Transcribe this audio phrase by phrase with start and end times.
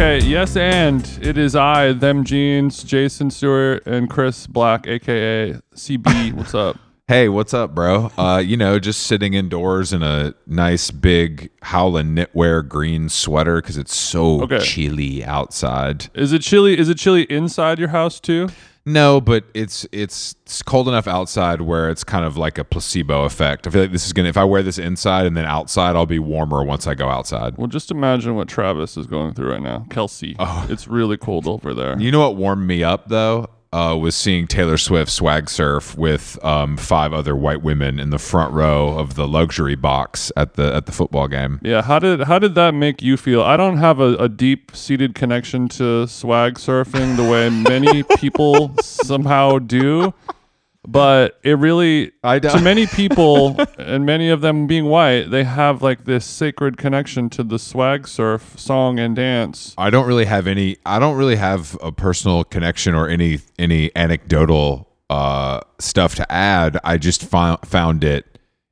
[0.00, 6.32] Okay, yes, and it is I, them jeans, Jason Stewart, and Chris Black, aka CB.
[6.36, 6.78] What's up?
[7.06, 8.10] Hey, what's up, bro?
[8.16, 13.76] Uh, you know, just sitting indoors in a nice big Howland knitwear green sweater because
[13.76, 14.60] it's so Okay.
[14.60, 16.08] chilly outside.
[16.14, 16.78] Is it chilly?
[16.78, 18.48] Is it chilly inside your house too?
[18.92, 23.24] No, but it's it's it's cold enough outside where it's kind of like a placebo
[23.24, 23.66] effect.
[23.66, 26.06] I feel like this is gonna if I wear this inside and then outside, I'll
[26.06, 27.56] be warmer once I go outside.
[27.56, 29.86] Well, just imagine what Travis is going through right now.
[29.90, 30.66] Kelce, Oh.
[30.68, 31.98] it's really cold over there.
[32.00, 33.48] You know what warmed me up though?
[33.72, 38.18] Uh, was seeing Taylor Swift swag surf with um, five other white women in the
[38.18, 41.60] front row of the luxury box at the at the football game.
[41.62, 43.42] Yeah, how did how did that make you feel?
[43.42, 48.74] I don't have a, a deep seated connection to swag surfing the way many people
[48.80, 50.14] somehow do,
[50.90, 55.44] but it really I to don't- many people and many of them being white, they
[55.44, 59.74] have like this sacred connection to the swag surf song and dance.
[59.78, 60.76] I don't really have any.
[60.84, 66.78] I don't really have a personal connection or any any anecdotal uh, stuff to add.
[66.84, 68.26] I just found found it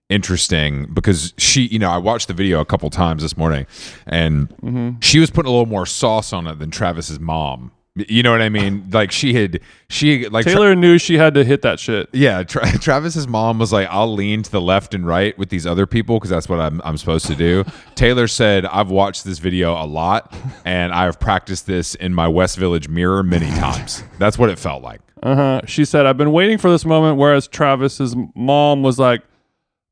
[0.08, 3.66] interesting because she, you know, I watched the video a couple times this morning,
[4.06, 7.72] and she was putting a little more sauce on it than Travis's mom.
[7.97, 8.89] You know what I mean?
[8.92, 9.58] Like she had,
[9.89, 12.08] she like Tra- Taylor knew she had to hit that shit.
[12.12, 15.67] yeah, Tra- Travis's mom was like, "I'll lean to the left and right with these
[15.67, 17.64] other people because that's what I'm I'm supposed to do."
[17.97, 20.33] Taylor said, "I've watched this video a lot
[20.64, 24.83] and I've practiced this in my West Village mirror many times." That's what it felt
[24.84, 25.00] like.
[25.20, 25.61] Uh huh.
[25.66, 29.22] She said, "I've been waiting for this moment." Whereas Travis's mom was like,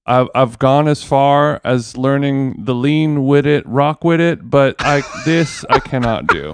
[0.06, 4.76] "I've I've gone as far as learning the lean with it, rock with it, but
[4.78, 6.52] I this I cannot do."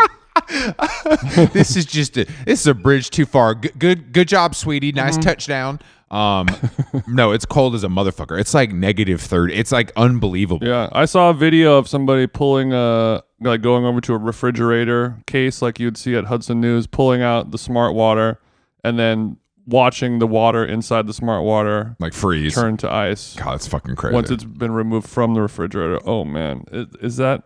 [1.52, 3.54] this is just a this is a bridge too far.
[3.54, 4.92] Good good, good job, sweetie.
[4.92, 5.20] Nice Mm-hmm.
[5.22, 5.80] touchdown.
[6.10, 6.46] Um,
[7.08, 8.38] no, it's cold as a motherfucker.
[8.38, 9.54] It's like negative thirty.
[9.54, 10.66] It's like unbelievable.
[10.66, 15.16] Yeah, I saw a video of somebody pulling a like going over to a refrigerator
[15.26, 18.38] case like you'd see at Hudson News, pulling out the smart water
[18.84, 22.52] and then watching the water inside the smart water Like freeze.
[22.54, 24.12] turn to ice God, it's fucking crazy.
[24.12, 25.98] once it's been removed from the refrigerator.
[26.04, 27.44] Oh man, is, is that?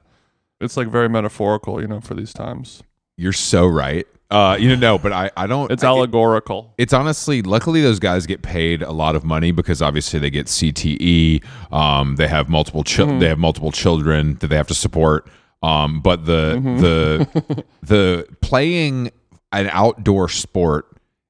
[0.61, 2.83] It's like very metaphorical, you know, for these times.
[3.17, 4.07] You're so right.
[4.31, 5.71] Uh, you know, no, but I I don't.
[5.71, 6.75] It's I- allegorical.
[6.79, 10.47] it's honestly luckily those guys get paid a lot of money because obviously they get
[10.47, 15.29] CTE um they have multiple chil- they have multiple children that they have to support
[15.63, 19.13] um but the the the playing
[19.53, 20.87] an outdoor sport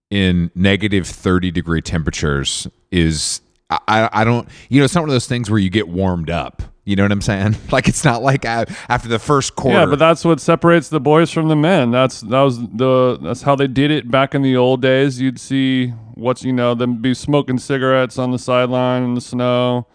[0.09, 5.10] in negative 30 degree temperatures is I, I I don't you know it's not one
[5.10, 8.04] of those things where you get warmed up you know what I'm saying like it's
[8.04, 11.49] not like uh, after the first quarter Yeah, but that's what separates the boys from
[11.49, 11.91] the men.
[11.91, 15.21] That's that was the that's how they did it back in the old days.
[15.21, 19.88] You'd see what's you know them be smoking cigarettes on the sideline in the snow,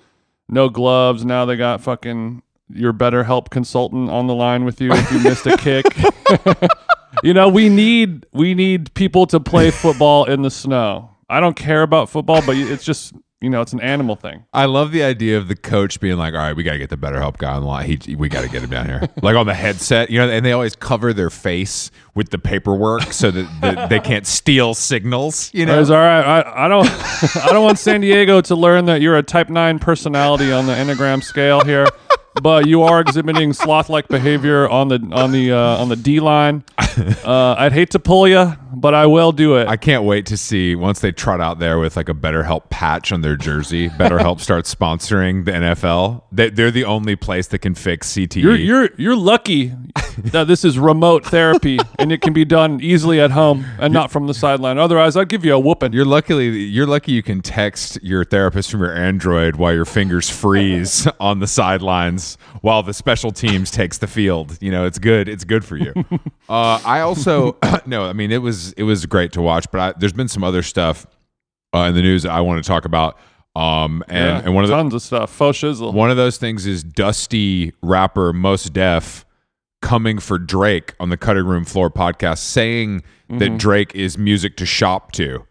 [0.49, 1.23] no gloves.
[1.23, 2.43] Now they got fucking
[2.73, 5.85] your better help consultant on the line with you if you missed a kick.
[7.23, 11.09] you know, we need we need people to play football in the snow.
[11.29, 14.45] I don't care about football, but it's just you know, it's an animal thing.
[14.53, 16.91] I love the idea of the coach being like, "All right, we got to get
[16.91, 17.97] the better help guy on the line.
[18.01, 20.45] He, we got to get him down here." like on the headset, you know, and
[20.45, 25.49] they always cover their face with the paperwork so that, that they can't steal signals.
[25.53, 26.21] You know, It's all right.
[26.21, 26.87] I, I don't
[27.35, 30.73] I don't want San Diego to learn that you're a type nine personality on the
[30.73, 31.87] Enneagram scale here,
[32.41, 36.19] but you are exhibiting sloth like behavior on the on the uh, on the D
[36.19, 36.63] line.
[37.23, 39.67] Uh, I'd hate to pull you, but I will do it.
[39.67, 42.69] I can't wait to see once they trot out there with like a Better Help
[42.69, 43.87] patch on their jersey.
[43.97, 46.23] Better Help starts sponsoring the NFL.
[46.33, 48.11] They, they're the only place that can fix.
[48.13, 48.41] CTE.
[48.41, 49.71] you're you're you're lucky
[50.31, 54.11] that this is remote therapy and it can be done easily at home and not
[54.11, 54.77] from the sideline.
[54.77, 55.93] Otherwise, I'd give you a whooping.
[55.93, 60.29] You're luckily you're lucky you can text your therapist from your Android while your fingers
[60.29, 64.57] freeze on the sidelines while the special teams takes the field.
[64.61, 65.27] You know, it's good.
[65.29, 65.93] It's good for you.
[66.49, 69.99] uh, I also no, I mean it was it was great to watch, but I,
[69.99, 71.05] there's been some other stuff
[71.73, 73.17] uh, in the news that I want to talk about.
[73.55, 75.31] Um, and, Yeah, and one of the tons of stuff.
[75.31, 75.93] Faux shizzle.
[75.93, 79.25] one of those things is Dusty rapper Mos Def
[79.81, 83.37] coming for Drake on the Cutting Room Floor podcast, saying Mm-hmm.
[83.39, 85.45] that Drake is music to shop to.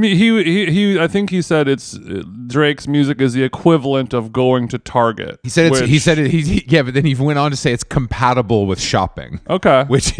[0.00, 4.32] He, he he I think he said it's uh, Drake's music is the equivalent of
[4.32, 5.38] going to Target.
[5.42, 7.56] He said it's, he said it, he, he- yeah, but then he went on to
[7.58, 9.84] say it's compatible with shopping, okay.
[9.88, 10.18] which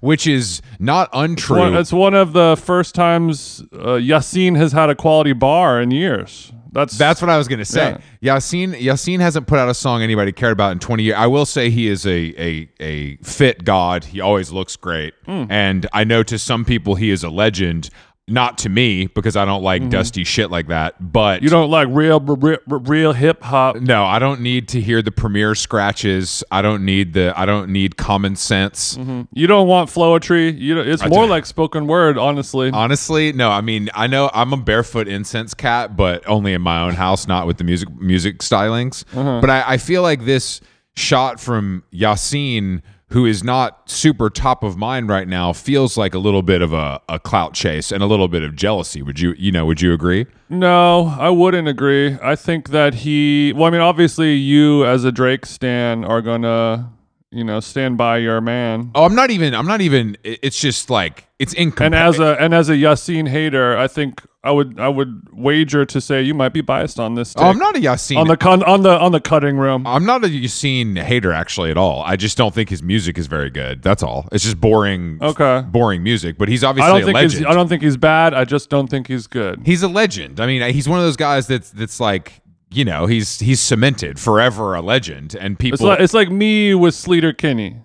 [0.00, 1.60] which is not untrue.
[1.60, 5.90] One, it's one of the first times uh, Yasiin has had a quality bar in
[5.92, 6.52] years.
[6.72, 7.96] That's That's what I was gonna say.
[8.22, 11.16] Yasiin Yasiin hasn't put out a song anybody cared about in 20 years.
[11.18, 14.04] I will say he is a a a fit god.
[14.04, 15.44] He always looks great, Hmm.
[15.50, 17.90] and I know to some people he is a legend.
[18.30, 20.94] Not to me because I don't like dusty shit like that.
[21.00, 21.44] But Mm-hmm.
[21.44, 23.76] You don't like real, real, real hip hop.
[23.76, 26.44] no, I don't need to hear the Premier scratches.
[26.50, 27.32] I don't need the.
[27.36, 28.96] I don't need common sense.
[29.32, 30.56] You don't want Floetry.
[30.58, 31.30] You know, it's more do.
[31.30, 32.70] like spoken word, honestly.
[32.70, 33.50] Honestly, no.
[33.50, 37.26] I mean, I know I'm a barefoot incense cat, but only in my own house,
[37.26, 39.04] not with the music music stylings.
[39.16, 39.40] Uh-huh.
[39.40, 40.60] But I, I feel like this
[40.96, 46.18] shot from Yasiin, who is not super top of mind right now, feels like a
[46.18, 49.02] little bit of a, a clout chase and a little bit of jealousy.
[49.02, 50.26] Would you, you know, would you agree?
[50.48, 52.16] No, I wouldn't agree.
[52.22, 53.52] I think that he.
[53.54, 56.92] Well, I mean, obviously, you as a Drake stan are gonna,
[57.32, 58.90] you know, stand by your man.
[58.94, 59.54] Oh, I'm not even.
[59.54, 60.16] I'm not even.
[60.24, 64.50] It's just like it's And as a and as a Yasiin hater, I think I
[64.50, 67.34] would I would wager to say you might be biased on this.
[67.36, 68.16] Oh, I'm not a Yasiin.
[68.16, 69.86] on the con on the on the cutting room.
[69.86, 72.02] I'm not a Yasiin hater actually at all.
[72.02, 73.82] I just don't think his music is very good.
[73.82, 74.28] That's all.
[74.32, 75.18] It's just boring.
[75.22, 75.62] Okay.
[75.68, 77.46] Boring music, but he's I obviously don't a think he's legend.
[77.46, 78.34] I don't think he's bad.
[78.34, 79.60] I just don't think he's good.
[79.64, 80.40] he's a legend.
[80.40, 84.18] I mean, he's one of those guys that's that's like you know he's he's cemented
[84.18, 87.76] forever a legend, and It's people like it's like me with Sleater Kinney.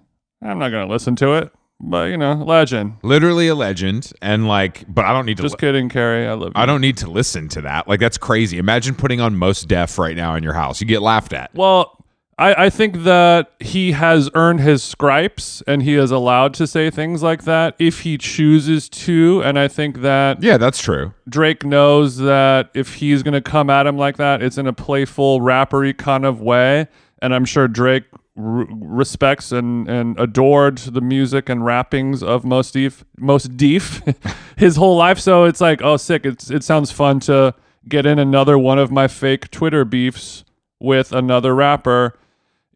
[0.42, 2.98] I'm not gonna listen to it, but you know, legend.
[3.02, 5.44] literally a legend, and like, but I don't need to.
[5.44, 6.28] Just li- kidding, Carrie.
[6.28, 6.54] I love you.
[6.56, 7.88] I don't need to listen to that.
[7.88, 8.58] Like that's crazy.
[8.58, 10.82] Imagine putting on Mos Def right now in your house.
[10.82, 11.54] You get laughed at.
[11.56, 11.95] Well,
[12.38, 16.90] I, I think that he has earned his stripes and he is allowed to say
[16.90, 19.42] things like that if he chooses to.
[19.44, 21.14] And I think that Yeah, that's true.
[21.30, 24.74] Drake knows that if he's going to come at him like that, it's in a
[24.74, 26.88] playful, rappery kind of way.
[27.22, 28.04] And I'm sure Drake
[28.38, 34.02] r- respects and, and adored the music and rappings of Mos Def, Mos Def
[34.58, 35.20] his whole life.
[35.20, 36.26] So it's like, oh, sick.
[36.26, 37.56] It's, it sounds fun to
[37.88, 40.44] get in another one of my fake Twitter beefs
[40.82, 42.18] with another rapper.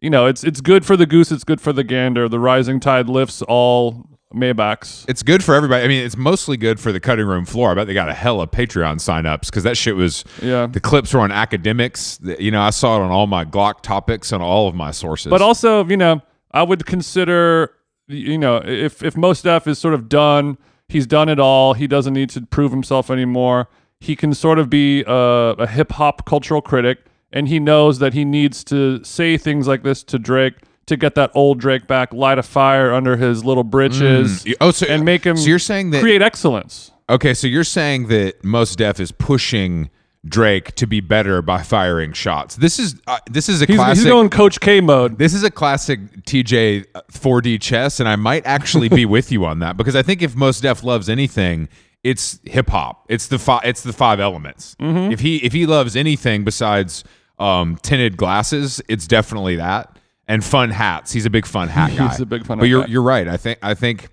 [0.00, 2.28] You know, it's it's good for the goose, it's good for the gander.
[2.28, 5.04] The rising tide lifts all Maybachs.
[5.08, 5.84] It's good for everybody.
[5.84, 7.72] I mean, it's mostly good for the cutting room floor.
[7.72, 10.24] I bet they got a hell of Patreon signups because that shit was.
[10.40, 10.66] Yeah.
[10.66, 12.20] The clips were on academics.
[12.22, 15.30] You know, I saw it on all my Glock topics and all of my sources.
[15.30, 17.72] But also, you know, I would consider,
[18.06, 20.58] you know, if if Mos Def is sort of done,
[20.88, 21.74] he's done it all.
[21.74, 23.68] He doesn't need to prove himself anymore.
[23.98, 25.12] He can sort of be a,
[25.58, 27.00] a hip hop cultural critic,
[27.32, 30.54] and he knows that he needs to say things like this to Drake
[30.86, 34.54] to get that old Drake back, light a fire under his little britches, Mm.
[34.60, 35.36] oh, so and make him.
[35.36, 36.90] So you're saying that create excellence.
[37.08, 39.90] Okay, so you're saying that Mos Def is pushing
[40.26, 42.56] Drake to be better by firing shots.
[42.56, 44.02] This is uh, this is a He's, classic.
[44.02, 45.18] he's going Coach K mode.
[45.18, 49.60] this is a classic TJ 4D chess, and I might actually be with you on
[49.60, 51.68] that because I think if Mos Def loves anything,
[52.04, 53.06] it's hip hop.
[53.08, 53.62] It's the five.
[53.64, 54.76] It's the five elements.
[54.80, 55.12] Mm-hmm.
[55.12, 57.02] If he if he loves anything besides
[57.40, 59.96] um, tinted glasses, it's definitely that
[60.28, 61.10] and fun hats.
[61.12, 62.08] He's a big fun hat guy.
[62.08, 62.88] He's a big fun But hat you're guy.
[62.88, 63.26] you're right.
[63.26, 64.08] I think I think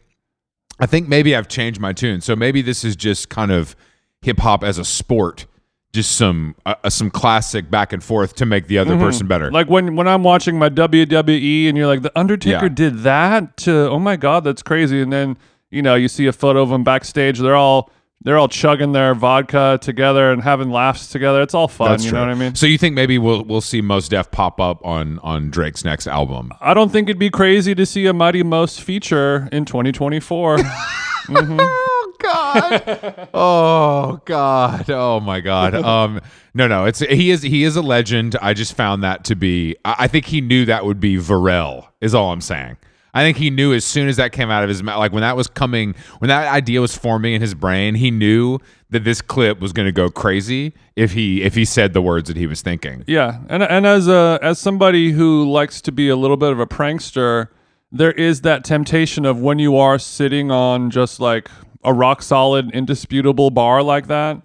[0.79, 2.21] I think maybe I've changed my tune.
[2.21, 3.75] So maybe this is just kind of
[4.21, 5.45] hip hop as a sport,
[5.93, 9.45] just some uh, uh, some classic back and forth to make the other person better.
[9.45, 9.55] Mm-hmm.
[9.55, 12.69] Like when when I'm watching my WWE and you're like, the Undertaker Yeah.
[12.73, 15.01] did that to oh my god, that's crazy.
[15.01, 15.37] And then
[15.69, 17.39] you know you see a photo of them backstage.
[17.39, 17.91] They're all
[18.27, 21.41] they're all chugging their vodka together and having laughs together.
[21.41, 21.91] It's all fun.
[21.91, 22.19] That's you true.
[22.19, 22.55] know what I mean?
[22.55, 26.07] So you think maybe we'll we'll see Mos Def pop up on on Drake's next
[26.07, 26.51] album?
[26.59, 30.57] I don't think it'd be crazy to see a Mighty Mos feature in 2024.
[31.29, 33.29] Oh God!
[33.33, 34.89] oh God!
[34.89, 35.75] Oh my God!
[35.75, 36.21] Um,
[36.53, 38.35] no, no, it's he is he is a legend.
[38.41, 39.75] I just found that to be.
[39.85, 41.87] I, I think he knew that would be Varel.
[42.01, 42.77] Is all I'm saying.
[43.17, 45.21] I think he knew as soon as that came out of his mouth, like when
[45.21, 48.59] that was coming, when that idea was forming in his brain, he knew
[48.89, 52.27] that this clip was going to go crazy if he if he said the words
[52.27, 53.03] that he was thinking.
[53.07, 56.59] Yeah, and and as a as somebody who likes to be a little bit of
[56.59, 57.47] a prankster,
[57.91, 61.49] there is that temptation of when you are sitting on just like
[61.83, 64.41] a rock solid, indisputable bar like that.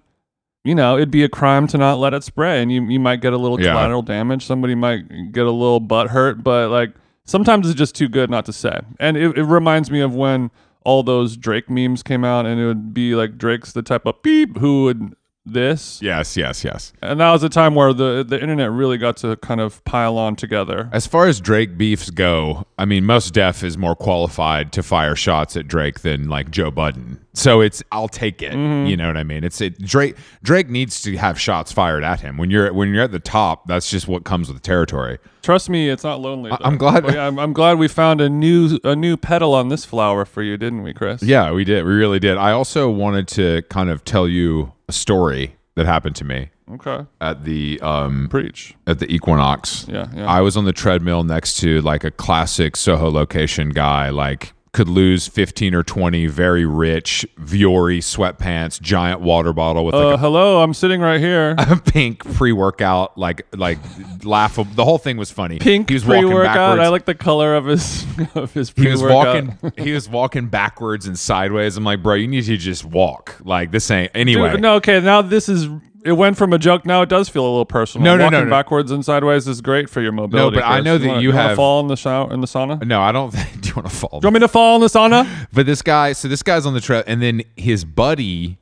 [0.65, 3.19] You know, it'd be a crime to not let it spray, and you you might
[3.21, 3.71] get a little Yeah.
[3.71, 4.45] collateral damage.
[4.45, 6.91] Somebody might get a little butt hurt, but like
[7.25, 8.79] sometimes it's just too good not to say.
[8.99, 10.51] And it, it reminds me of when
[10.85, 14.21] all those Drake memes came out, and it would be like Drake's the type of
[14.21, 15.15] beep who would
[15.45, 16.93] this, Yes, yes, yes.
[17.01, 20.17] and that was a time where the the internet really got to kind of pile
[20.17, 20.89] on together.
[20.93, 25.17] As far as Drake beefs go, I mean, Mos Def is more qualified to fire
[25.17, 27.22] shots at Drake than like Joe Budden.
[27.35, 28.53] So it's I'll take it.
[28.53, 28.85] Mm-hmm.
[28.87, 29.43] You know what I mean?
[29.43, 32.37] It's it Drake Drake needs to have shots fired at him.
[32.37, 35.17] When you're when you're at the top, that's just what comes with the territory.
[35.41, 36.51] Trust me, it's not lonely.
[36.51, 36.57] though.
[36.61, 39.83] I'm glad- yeah, I'm, I'm glad we found a new a new petal on this
[39.83, 41.23] flower for you, didn't we, Chris?
[41.23, 41.85] Yeah, we did.
[41.85, 42.37] We really did.
[42.37, 47.03] I also wanted to kind of tell you a story that happened to me Okay.
[47.19, 48.75] at the um Preach.
[48.85, 49.87] at the Equinox.
[49.89, 50.05] Yeah.
[50.15, 50.27] Yeah.
[50.27, 54.89] I was on the treadmill next to like a classic Soho location guy, like could
[54.89, 60.61] lose 15 or 20 very rich Vuori sweatpants, giant water bottle with Uh, like hello,
[60.63, 61.55] I'm sitting right here.
[61.57, 63.77] a, a pink pre-workout like like
[64.23, 64.71] laughable.
[64.73, 65.59] The whole thing was funny.
[65.59, 66.79] Pink he was pre-workout.
[66.79, 68.03] I like the color of his
[68.35, 69.35] of his pre-workout.
[69.35, 71.77] he was walking he was walking backwards and sideways.
[71.77, 73.35] I'm like, "Bro, you need to just walk.
[73.43, 74.99] Like this ain't anyway." Dude, no, okay.
[74.99, 75.67] Now this is.
[76.05, 76.85] It went from a joke.
[76.85, 78.03] Now it does feel a little personal.
[78.03, 78.55] No, no, no, Walking no.
[78.55, 80.57] backwards and sideways is great for your mobility.
[80.57, 80.85] No, but I Chris.
[80.85, 82.79] know that wanna- you wanna have- fall in the shower in the sauna.
[82.79, 83.31] Do No, I don't
[83.61, 84.19] do you want to fall?
[84.21, 85.27] you want me to fall in the sauna?
[85.53, 88.57] But this guy, so this guy's on the trail, and then his buddy,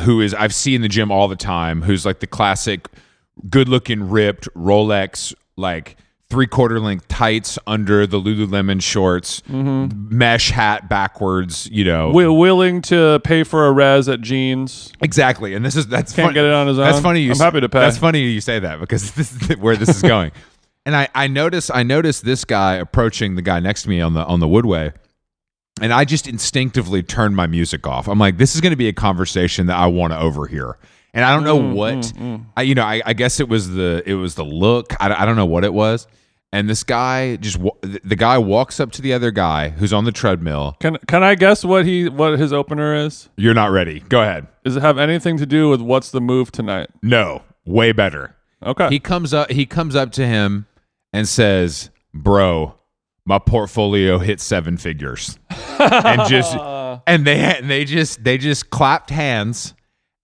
[0.00, 2.86] who is I've seen in the gym all the time, who's like the classic,
[3.50, 5.96] good-looking, ripped Rolex, like
[6.34, 10.16] three-quarter length tights under the Lululemon shorts, mm-hmm.
[10.18, 12.08] mesh hat backwards, you know.
[12.08, 14.92] Wi- willing to pay for a res at jeans.
[15.00, 16.84] Exactly, and this is that's Can't fun- get it on his own.
[16.86, 17.20] That's funny.
[17.20, 17.78] You I'm s- happy to pay.
[17.80, 20.32] That's funny you say that because this is where this is going.
[20.86, 24.14] and I I notice I noticed this guy approaching the guy next to me on
[24.14, 24.92] the on the woodway,
[25.80, 28.08] and I just instinctively turned my music off.
[28.08, 30.78] I'm like, this is going to be a conversation that I want to overhear.
[31.16, 32.44] And I don't know Mm, what mm, mm.
[32.56, 32.82] I, you know.
[32.82, 34.92] I, I guess it was the it was the look.
[35.00, 36.08] I, I don't know what it was.
[36.54, 40.12] And this guy just the guy walks up to the other guy who's on the
[40.12, 40.76] treadmill.
[40.78, 43.28] Can can I guess what he what his opener is?
[43.36, 43.98] You're not ready.
[43.98, 44.46] Go ahead.
[44.64, 46.90] Does it have anything to do with what's the move tonight?
[47.02, 48.36] No, way better.
[48.62, 48.88] Okay.
[48.88, 50.68] he comes up he comes up to him
[51.12, 52.78] and says bro
[53.26, 55.36] my portfolio hit seven figures
[55.80, 56.56] and just
[57.06, 59.74] and they and they just they just clapped hands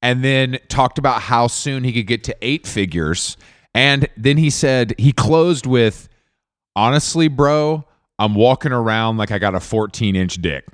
[0.00, 3.36] and then talked about how soon he could get to eight figures
[3.74, 6.08] and then he said he closed with
[6.76, 7.84] honestly bro
[8.18, 10.64] i'm walking around like i got a 14 inch dick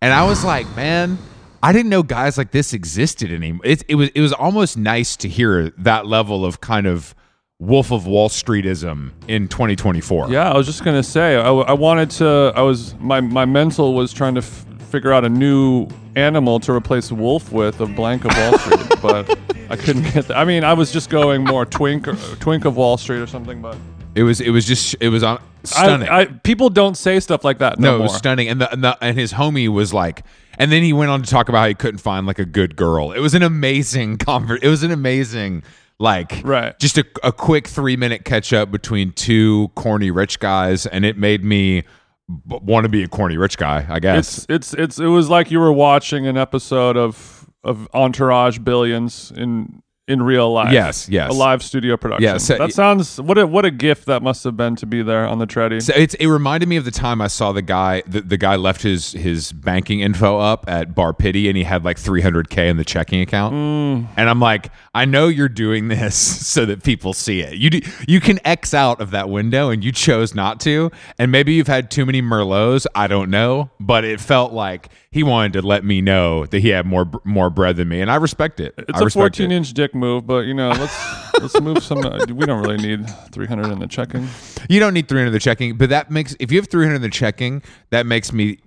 [0.00, 1.18] and I was like, man,
[1.62, 3.62] I didn't know guys like this existed anymore.
[3.64, 7.14] It, it was it was almost nice to hear that level of kind of
[7.58, 10.30] Wolf of Wall Streetism in 2024.
[10.30, 12.52] Yeah, I was just gonna say I, I wanted to.
[12.54, 16.72] I was my my mental was trying to f- figure out a new animal to
[16.72, 19.38] replace wolf with of Blank of Wall Street, but
[19.70, 20.36] I couldn't get that.
[20.36, 23.60] I mean, I was just going more Twink or, Twink of Wall Street or something.
[23.60, 23.76] But
[24.16, 26.08] It was it was just it was uh, on stunning.
[26.08, 28.06] I, I people don't say stuff like that no, no, it more.
[28.08, 28.48] was stunning.
[28.48, 30.24] And the, and the and his homie was like,
[30.58, 32.76] and then he went on to talk about how he couldn't find like a good
[32.76, 33.12] girl.
[33.12, 34.64] It was an amazing convert.
[34.64, 35.62] It was an amazing
[35.98, 36.78] like Right.
[36.78, 41.16] just a, a quick three minute catch up between two corny rich guys, and it
[41.16, 41.82] made me
[42.28, 43.86] b- want to be a corny rich guy.
[43.88, 44.38] I guess.
[44.38, 49.32] It's it's it's it was like you were watching an episode of of Entourage Billions
[49.36, 50.72] in in real life.
[50.72, 51.30] Yes, yes.
[51.30, 52.22] a live studio production.
[52.22, 55.02] Yeah, so- that sounds what a what a gift that must have been to be
[55.02, 55.82] there on the treadie.
[55.82, 58.56] So it's it reminded me of the time I saw the guy the, the guy
[58.56, 62.76] left his his banking info up at Bar Pitti and he had like 300k in
[62.76, 63.54] the checking account.
[63.54, 64.08] Mm.
[64.16, 67.54] And I'm like, I know you're doing this so that people see it.
[67.54, 70.90] You do, you can X out of that window and you chose not to.
[71.18, 75.22] And maybe you've had too many merlots, I don't know, but it felt like he
[75.22, 78.16] wanted to let me know that he had more more bread than me and I
[78.16, 78.74] respect it.
[78.76, 80.94] It's I a 14 inch dick move, but you know, let's
[81.40, 82.04] let's move some.
[82.04, 84.28] Uh, we don't really need 300 in the checking.
[84.68, 87.02] You don't need 300 in the checking, but that makes if you have 300 in
[87.02, 88.58] the checking, that makes me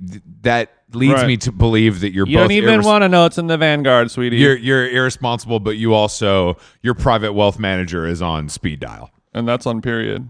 [0.42, 1.28] that leads Right.
[1.28, 3.46] me to believe that you're You both don't even irres- want to know it's in
[3.46, 4.38] the Vanguard, sweetie.
[4.38, 9.12] you're you're irresponsible, but you also your private wealth manager is on speed dial.
[9.36, 10.28] and that's on period.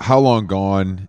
[0.00, 1.08] How long gone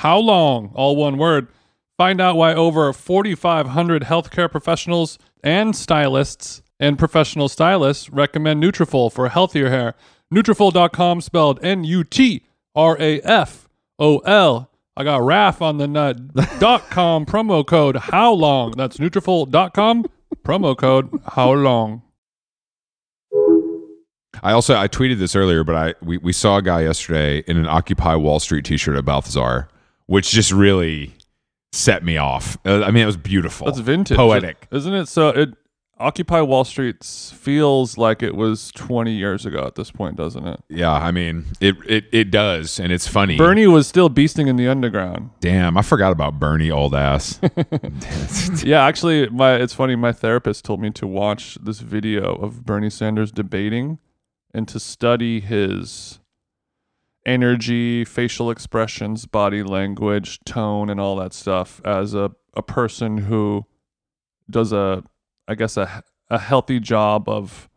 [0.00, 0.70] how long?
[0.74, 1.48] All one word.
[1.98, 9.28] Find out why over 4,500 healthcare professionals and stylists and professional stylists recommend Nutrafol for
[9.28, 9.94] healthier hair.
[10.32, 12.30] Nutrafol.com spelled N-U-T-R-A-F-O-L.
[14.96, 16.34] I got RAF on the nut.
[16.58, 18.70] dot com promo code How Long.
[18.70, 20.06] That's Nutrafol.com
[20.42, 22.00] promo code How Long.
[24.42, 27.58] I also I tweeted this earlier, but I we, we saw a guy yesterday in
[27.58, 29.68] an Occupy Wall Street T-shirt at Balthazar
[30.10, 31.14] which just really
[31.72, 32.58] set me off.
[32.66, 33.66] Uh, I mean, it was beautiful.
[33.66, 35.06] That's vintage, poetic, isn't it?
[35.06, 35.50] So it
[36.00, 40.60] Occupy Wall Street feels like it was 20 years ago at this point, doesn't it?
[40.68, 43.36] Yeah, I mean, it it it does, and it's funny.
[43.36, 45.30] Bernie was still beasting in the underground.
[45.38, 47.38] Damn, I forgot about Bernie, old ass.
[48.64, 49.94] yeah, actually, my it's funny.
[49.94, 54.00] My therapist told me to watch this video of Bernie Sanders debating
[54.52, 56.19] and to study his
[57.26, 63.66] energy, facial expressions, body language, tone, and all that stuff as a, a person who
[64.48, 65.04] does a,
[65.46, 67.68] I guess, a, a healthy job of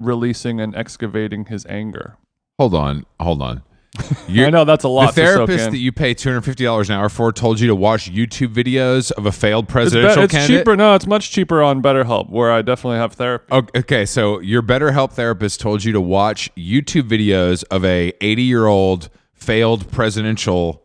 [0.00, 2.16] releasing and excavating his anger.
[2.58, 3.62] Hold on, hold on.
[4.28, 5.14] I know that's a lot.
[5.14, 7.74] The therapist that you pay two hundred fifty dollars an hour for told you to
[7.74, 10.76] watch YouTube videos of a failed presidential it's, be- it's cheaper.
[10.76, 13.46] No, it's much cheaper on BetterHelp, where I definitely have therapy.
[13.50, 19.90] Okay, so your BetterHelp therapist told you to watch YouTube videos of a eighty-year-old failed
[19.90, 20.84] presidential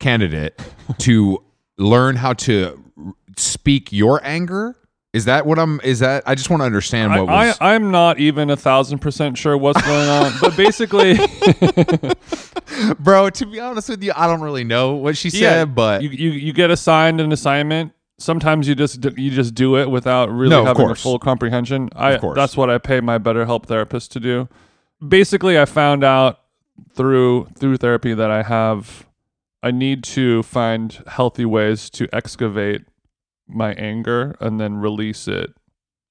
[0.00, 0.60] candidate
[0.98, 1.42] to
[1.78, 2.82] learn how to
[3.36, 4.76] speak your anger
[5.12, 5.78] is that what I'm?
[5.84, 7.58] Is that I just want to understand what I, was.
[7.60, 11.18] I, am not even a thousand percent sure what's going on, but basically,
[12.98, 13.28] bro.
[13.28, 16.08] To be honest with you, I don't really know what she said, yeah, but you,
[16.08, 17.92] you you get assigned an assignment.
[18.18, 21.90] Sometimes you just you just do it without really no, having a full comprehension.
[21.94, 24.48] I of course that's what I pay my BetterHelp therapist to do.
[25.06, 26.40] Basically, I found out
[26.94, 29.06] through through therapy that I have
[29.62, 32.86] I need to find healthy ways to excavate
[33.48, 35.50] my anger and then release it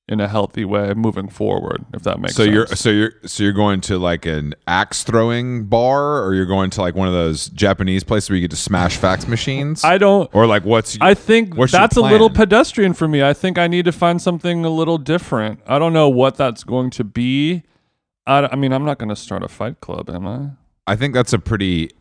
[0.08, 2.54] in a healthy way moving forward if that makes so sense.
[2.54, 6.70] you're so you're so you're going to like an axe throwing bar or you're going
[6.70, 9.86] to like one of those japanese places where you get to smash fax machines?
[9.86, 13.24] I don't or like what's i think that's a little pedestrian for me.
[13.24, 15.62] I think i need to find something a little different.
[15.66, 17.64] I don't know what that's going to be.
[18.28, 20.50] I, I mean i'm not going to start a fight club am i?
[20.88, 21.92] I think that's a pretty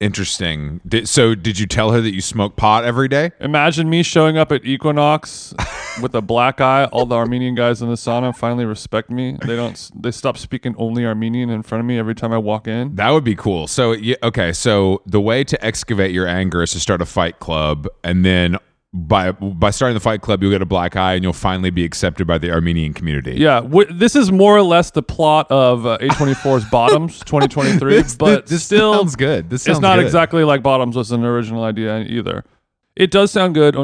[0.00, 0.80] Interesting.
[0.86, 3.32] Did, so, did you tell her that you smoke pot every day?
[3.40, 5.54] Imagine me showing up at Equinox
[6.00, 6.84] with a black eye.
[6.84, 9.36] All the Armenian guys in the sauna finally respect me.
[9.44, 9.90] They don't.
[10.00, 12.94] They stop speaking only Armenian in front of me every time I walk in.
[12.94, 13.66] That would be cool.
[13.66, 14.52] So, yeah, okay.
[14.52, 18.56] So, the way to excavate your anger is to start a fight club, and then
[18.94, 21.84] by by starting the fight club you'll get a black eye and you'll finally be
[21.84, 23.34] accepted by the armenian community.
[23.36, 28.16] Yeah w- this is more or less the plot of uh, a24's bottoms 2023 this,
[28.16, 29.50] but this still sounds good.
[29.50, 30.06] This sounds it's not good.
[30.06, 32.44] exactly like bottoms was an original idea either.
[32.96, 33.76] It does sound good.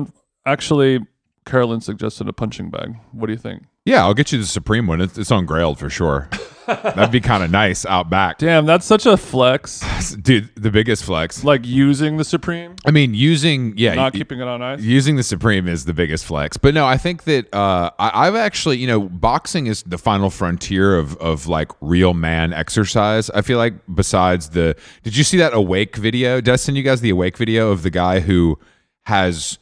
[0.47, 1.01] Actually
[1.45, 4.87] carolyn suggested a punching bag what do you think yeah i'll get you the supreme
[4.87, 6.29] one it's, it's on grailed for sure
[6.67, 8.39] That'd be kind of nice out back.
[8.39, 9.81] Damn, that's such a flex.
[10.23, 11.45] Dude, the biggest flex.
[11.45, 12.77] Like using the Supreme?
[12.87, 13.95] I mean, using, yeah.
[13.95, 14.81] Not y- keeping it on ice?
[14.81, 16.57] Using the Supreme is the biggest flex.
[16.57, 20.31] But no, I think that uh, I, have actually, you know, boxing is the final
[20.31, 23.29] frontier of, of like real man exercise.
[23.31, 26.41] I feel like besides the, did you see that Awake video?
[26.41, 28.59] Did I send you guys the Awake video of the guy who
[29.05, 29.59] has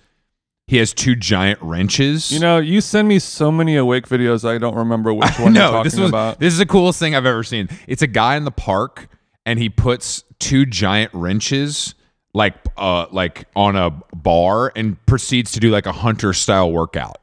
[0.72, 2.32] he has two giant wrenches.
[2.32, 5.60] You know, you send me so many awake videos, I don't remember which one no,
[5.60, 6.40] you're talking this was, about.
[6.40, 7.68] This is the coolest thing I've ever seen.
[7.86, 9.08] It's a guy in the park,
[9.44, 11.94] and he puts two giant wrenches
[12.32, 17.18] like uh like on a bar and proceeds to do like a hunter style workout.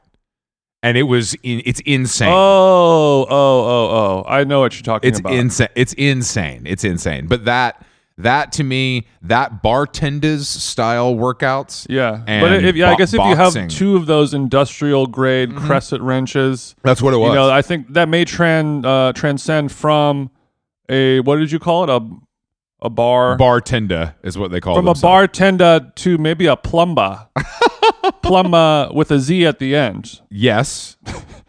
[0.84, 2.28] And it was in, it's insane.
[2.30, 4.24] Oh, oh, oh, oh!
[4.28, 5.32] I know what you're talking it's about.
[5.32, 5.68] It's insane.
[5.74, 6.66] It's insane.
[6.66, 7.26] It's insane.
[7.26, 7.84] But that
[8.22, 11.86] that to me, that bartenders style workouts.
[11.88, 15.66] Yeah, but if, yeah, I guess if you have two of those industrial grade mm-hmm.
[15.66, 17.30] crescent wrenches, that's what it was.
[17.30, 20.30] You know, I think that may trans uh, transcend from
[20.88, 22.00] a what did you call it a
[22.82, 23.36] a bar.
[23.36, 24.78] Bartender is what they call it.
[24.78, 27.28] From a bartender to maybe a plumber.
[28.22, 30.20] plumber with a Z at the end.
[30.30, 30.96] Yes.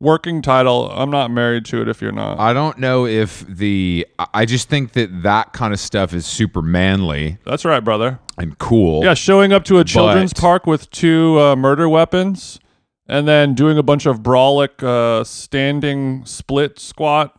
[0.00, 0.88] Working title.
[0.92, 2.38] I'm not married to it if you're not.
[2.38, 4.06] I don't know if the.
[4.32, 8.20] I- just think that that kind of stuff is super manly That's right, brother.
[8.38, 9.02] and cool.
[9.04, 12.60] Yeah, showing up to a children's But- park with two uh, murder weapons
[13.08, 17.36] and then doing a bunch of brawlic uh, standing split squat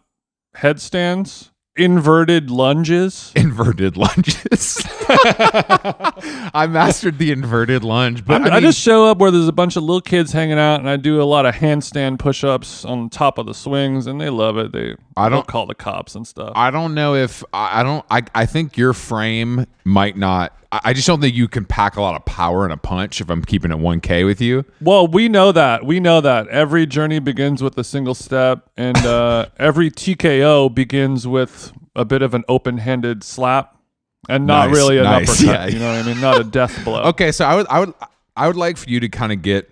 [0.56, 3.32] headstands, inverted lunges.
[3.36, 4.82] Inverted lunges.
[5.10, 9.52] I mastered the inverted lunge, but I, I, I just show up where there's a
[9.54, 13.10] bunch of little kids hanging out, and I do a lot of handstand push-ups on
[13.10, 14.72] top of the swings, and they love it.
[14.72, 16.52] They I don't- call the cops and stuff.
[16.56, 18.06] I don't know if I, I don't.
[18.10, 20.54] I, I think your frame might not.
[20.71, 23.21] I, just don't think you can pack a lot of power in a punch.
[23.21, 25.84] If I'm keeping it 1K with you, Well, we know that.
[25.86, 31.27] We know that every journey begins with a single step, and uh, every TKO begins
[31.27, 33.75] with a bit of an open-handed slap,
[34.27, 35.71] and not Nice, really an nice, uppercut.
[35.71, 35.73] yeah.
[35.73, 36.21] You know what I mean?
[36.21, 37.01] Not a death blow.
[37.03, 37.93] Okay, so I would I would
[38.38, 39.71] I would like for you to kind of get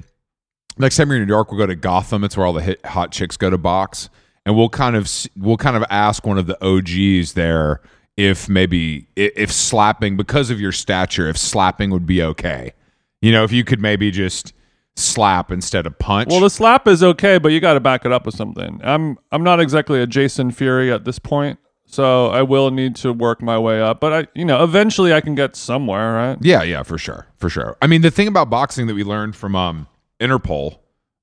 [0.80, 2.24] next time you're in New York, we'll go to Gotham.
[2.24, 4.10] It's where all the hit, hot chicks go to box,
[4.48, 5.08] and we'll kind of
[5.38, 7.82] we'll kind of ask one of the OGs there
[8.18, 12.74] if maybe if slapping because of your stature, if slapping would be okay.
[13.22, 14.54] You know, if you could maybe just
[14.96, 16.30] slap instead of punch.
[16.30, 18.82] Well, the slap is okay, but you got to back it up with something.
[18.84, 23.14] I'm I'm not exactly a Jason Fury at this point, so I will need to
[23.14, 24.00] work my way up.
[24.00, 26.38] But I, you know, eventually I can get somewhere, right?
[26.42, 27.78] Yeah, yeah, for sure, for sure.
[27.82, 29.88] I mean, the thing about boxing that we learned from um,
[30.20, 30.80] Interpol,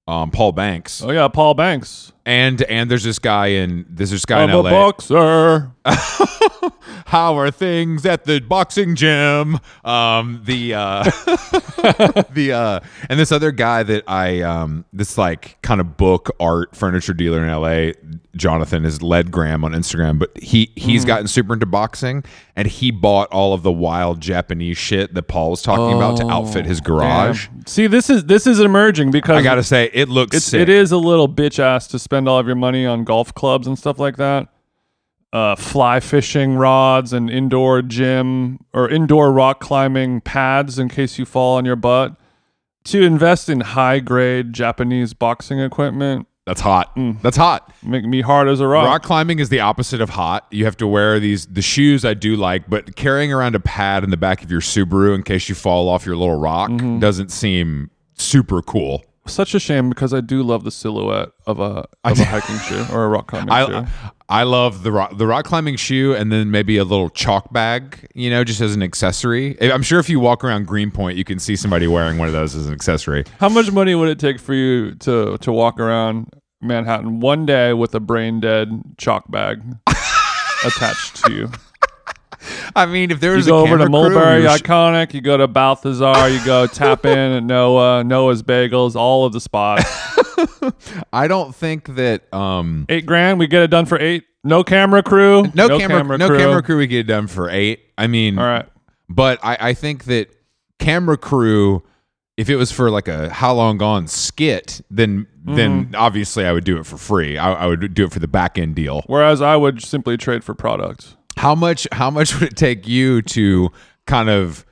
[0.06, 2.12] um, Paul Banks, Oh yeah, Paul Banks.
[2.26, 4.70] And and there's this guy in there's this guy I'm in a LA.
[4.70, 5.70] boxer.
[7.06, 9.58] How are things at the boxing gym?
[9.84, 11.02] Um, the uh,
[12.32, 16.74] the uh, and this other guy that I um, this like kind of book art
[16.74, 17.92] furniture dealer in LA,
[18.34, 22.24] Jonathan is led Graham on Instagram, but he he's gotten super into boxing
[22.56, 26.26] and he bought all of the wild Japanese shit that Paul was talking about to
[26.28, 27.48] outfit his garage.
[27.48, 27.66] Damn.
[27.66, 30.62] See, this is this is emerging because I gotta say, it looks sick.
[30.62, 33.66] it is a little bitch ass to spend all of your money on golf clubs
[33.66, 34.48] and stuff like that.
[35.32, 41.24] Uh, fly fishing rods and indoor gym or indoor rock climbing pads in case you
[41.24, 42.14] fall on your butt.
[42.84, 46.94] To invest in high grade Japanese boxing equipment That's hot.
[46.94, 47.20] Mm.
[47.22, 47.72] That's hot.
[47.82, 48.84] make me hard as a rock.
[48.86, 50.46] Rock climbing is the opposite of hot.
[50.50, 54.04] You have to wear these the shoes I do like, but carrying around a pad
[54.04, 56.98] in the back of your Subaru in case you fall off your little rock Mm-hmm.
[57.00, 59.02] doesn't seem super cool.
[59.26, 62.84] Such a shame because I do love the silhouette of a of a hiking shoe
[62.92, 63.86] or a rock climbing I shoe.
[64.28, 68.06] I love the rock the rock climbing shoe and then maybe a little chalk bag,
[68.14, 69.56] you know, just as an accessory.
[69.62, 72.54] I'm sure if you walk around Greenpoint, you can see somebody wearing one of those
[72.54, 73.24] as an accessory.
[73.40, 77.72] How much money would it take for you to to walk around Manhattan one day
[77.72, 79.62] with a brain dead chalk bag
[80.66, 81.50] attached to you?
[82.76, 85.36] I mean, if there You was go a over to Mulberry you're Iconic, you go
[85.36, 89.84] to Balthazar, you go tap in at Noah, Noah's Bagels, all of the spots.
[91.12, 94.24] I don't think that um Eight grand, we get it done for eight.
[94.42, 95.44] No camera crew.
[95.54, 96.38] no, camera, no crew.
[96.38, 97.80] camera crew we get it done for eight.
[97.96, 98.66] I mean, All right.
[99.08, 100.28] But I, I think that
[100.78, 101.82] camera crew,
[102.36, 105.94] if it was for like a how long gone skit, then then Mm-hmm.
[105.96, 107.36] obviously I would do it for free.
[107.36, 109.02] I, I would do it for the back end deal.
[109.06, 111.16] Whereas I would simply trade for product.
[111.36, 113.70] How much how much would it take you to
[114.06, 114.64] kind of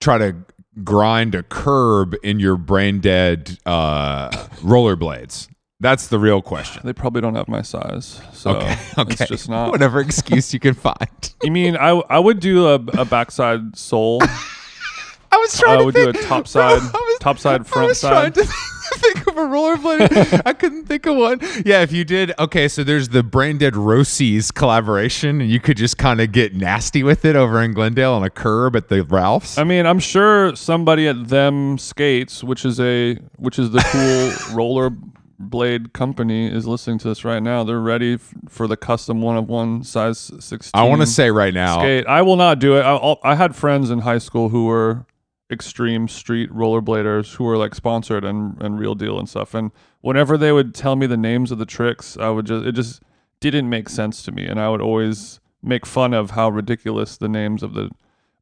[0.00, 0.36] try to
[0.84, 4.30] grind a curb in your brain dead uh,
[4.60, 5.48] rollerblades?
[5.82, 6.82] That's the real question.
[6.84, 9.12] They probably don't have my size, so Okay, okay.
[9.18, 9.70] it's just not.
[9.70, 11.08] Whatever excuse you can find.
[11.42, 14.20] You mean I I would do a, a backside sole.
[15.32, 17.64] I was trying I to would do a top side, I was- top side, I
[17.64, 18.34] front was side.
[18.34, 18.52] trying to
[18.98, 19.19] think
[19.56, 20.42] a.
[20.46, 21.40] I couldn't think of one.
[21.64, 22.68] Yeah, if you did, okay.
[22.68, 27.02] So there's the Brain Dead Rosie's collaboration, and you could just kind of get nasty
[27.02, 29.58] with it over in Glendale on a curb at the Ralphs.
[29.58, 34.56] I mean, I'm sure somebody at Them Skates, which is a which is the cool
[34.56, 34.90] roller
[35.38, 37.64] blade company, is listening to this right now.
[37.64, 40.70] They're ready f- for the custom one of one size 16.
[40.74, 42.06] I want to say right now, skate.
[42.06, 42.82] I will not do it.
[42.82, 45.06] I, I had friends in high school who were
[45.50, 49.54] extreme street rollerbladers who were like sponsored and and real deal and stuff.
[49.54, 52.72] And whenever they would tell me the names of the tricks, I would just it
[52.72, 53.02] just
[53.40, 57.28] didn't make sense to me, and I would always make fun of how ridiculous the
[57.28, 57.90] names of the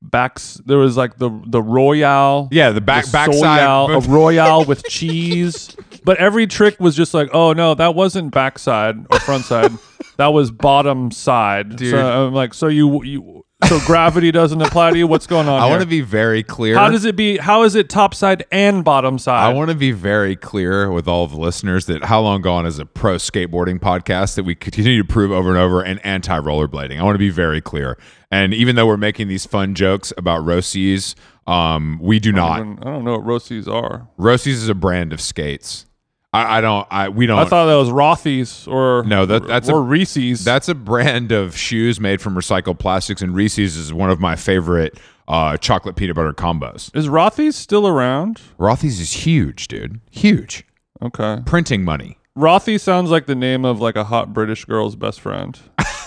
[0.03, 0.61] backs.
[0.64, 2.49] There was like the the Royale.
[2.51, 3.61] yeah, the back the backside.
[3.61, 5.75] Soyale, a Royale with cheese.
[6.05, 9.73] But every trick was just like, oh no, that wasn't backside or front side.
[10.16, 11.77] that was bottom side.
[11.77, 11.90] Dude.
[11.90, 15.07] So I'm like, so you you so gravity doesn't apply to you.
[15.07, 15.61] What's going on?
[15.61, 16.77] I want to be very clear.
[16.77, 17.38] How does it be?
[17.38, 19.44] How is it top side and bottom side?
[19.44, 22.66] I want to be very clear with all of the listeners that How Long Gone
[22.66, 26.38] is a pro skateboarding podcast that we continue to prove over and over and anti
[26.38, 26.99] rollerblading.
[26.99, 27.99] I want to be very clear.
[28.31, 31.14] And even though we're making these fun jokes about Rossies,
[31.47, 32.61] um, we do I not.
[32.61, 34.09] I don't know what Rossies are.
[34.18, 35.87] Rossies is a brand of skates.
[36.33, 36.87] I, I don't.
[36.91, 37.38] I we don't.
[37.38, 40.45] I thought that was Rothy's or No, that- that's or a- Reese's.
[40.45, 44.37] That's a brand of shoes made from recycled plastics, and Reese's is one of my
[44.37, 46.95] favorite uh, chocolate peanut butter combos.
[46.95, 48.41] is Rothy's still around?
[48.59, 50.01] Rothy's is huge, dude.
[50.11, 50.64] Huge.
[51.03, 51.38] Okay.
[51.47, 52.19] Printing money.
[52.37, 55.59] Rothy sounds like the name of like a hot British girl's best friend.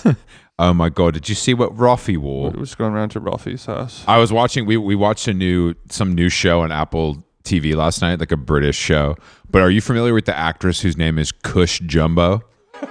[0.58, 2.50] Oh my god, did you see what Rothy wore?
[2.50, 4.04] We're just going around to Rothy's house.
[4.06, 4.64] I was watching.
[4.66, 8.36] We we watched a new some new show on Apple TV last night, like a
[8.36, 9.16] British show.
[9.52, 12.42] But are you familiar with the actress whose name is Cush Jumbo?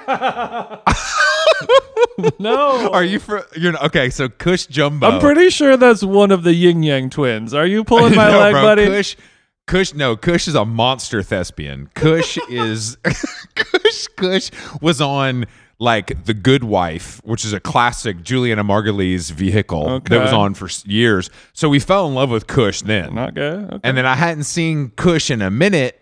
[2.40, 2.92] no.
[2.92, 4.10] Are you for you're not- okay?
[4.10, 5.08] So Cush Jumbo.
[5.08, 7.54] I'm pretty sure that's one of the Yin Yang twins.
[7.54, 8.86] Are you pulling my No, leg, bro, buddy?
[8.86, 9.16] Cush,
[9.68, 11.90] Cush, no, Cush is a monster thespian.
[11.96, 12.98] Cush is
[13.56, 14.08] Cush.
[14.18, 15.46] Cush was on
[15.80, 20.70] like The Good Wife, which is a classic Julianna Margulies vehicle that was on for
[20.86, 21.32] years.
[21.54, 23.42] So we fell in love with Cush then, Not gay.
[23.42, 23.80] Okay.
[23.84, 26.01] and then I hadn't seen Kush in a minute,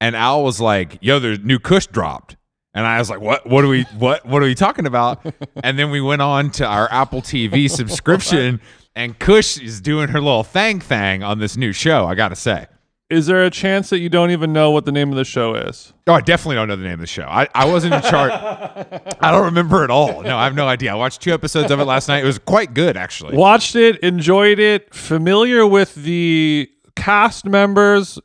[0.00, 2.36] and Al was like, "Yo, there's new Cush dropped."
[2.72, 3.46] And I was like, "What?
[3.48, 3.82] What are we?
[3.98, 4.24] What?
[4.26, 5.24] What are we talking about?"
[5.64, 8.60] and then we went on to our Apple TV subscription,
[8.94, 12.06] and Cush is doing her little thang thang on this new show.
[12.06, 12.66] I gotta say,
[13.08, 15.54] Is there a chance that you don't even know what the name of the show
[15.54, 15.92] is?
[16.06, 17.24] oh, I definitely don't know the name of the show.
[17.24, 18.32] I, I wasn't in charge.
[19.20, 20.22] I don't remember at all.
[20.22, 20.92] No, I have no idea.
[20.92, 22.22] I watched two episodes of it last night.
[22.24, 23.36] It was quite good, actually.
[23.36, 28.18] Watched it, enjoyed it, familiar with the cast members.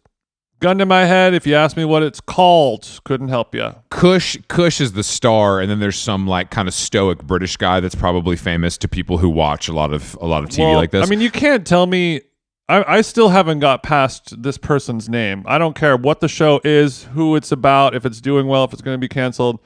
[0.62, 3.76] Gun to my head, if you ask me what it's called, couldn't help you.
[3.90, 7.80] Cush Cush is the star, and then there's some like kind of stoic British guy
[7.80, 10.76] that's probably famous to people who watch a lot of a lot of TV Well,
[10.76, 11.06] like this.
[11.06, 12.22] I mean, you can't tell me.
[12.68, 15.44] I, I still haven't got past this person's name.
[15.46, 18.74] I don't care what the show is, who it's about, if it's doing well, if
[18.74, 19.60] it's going to be canceled.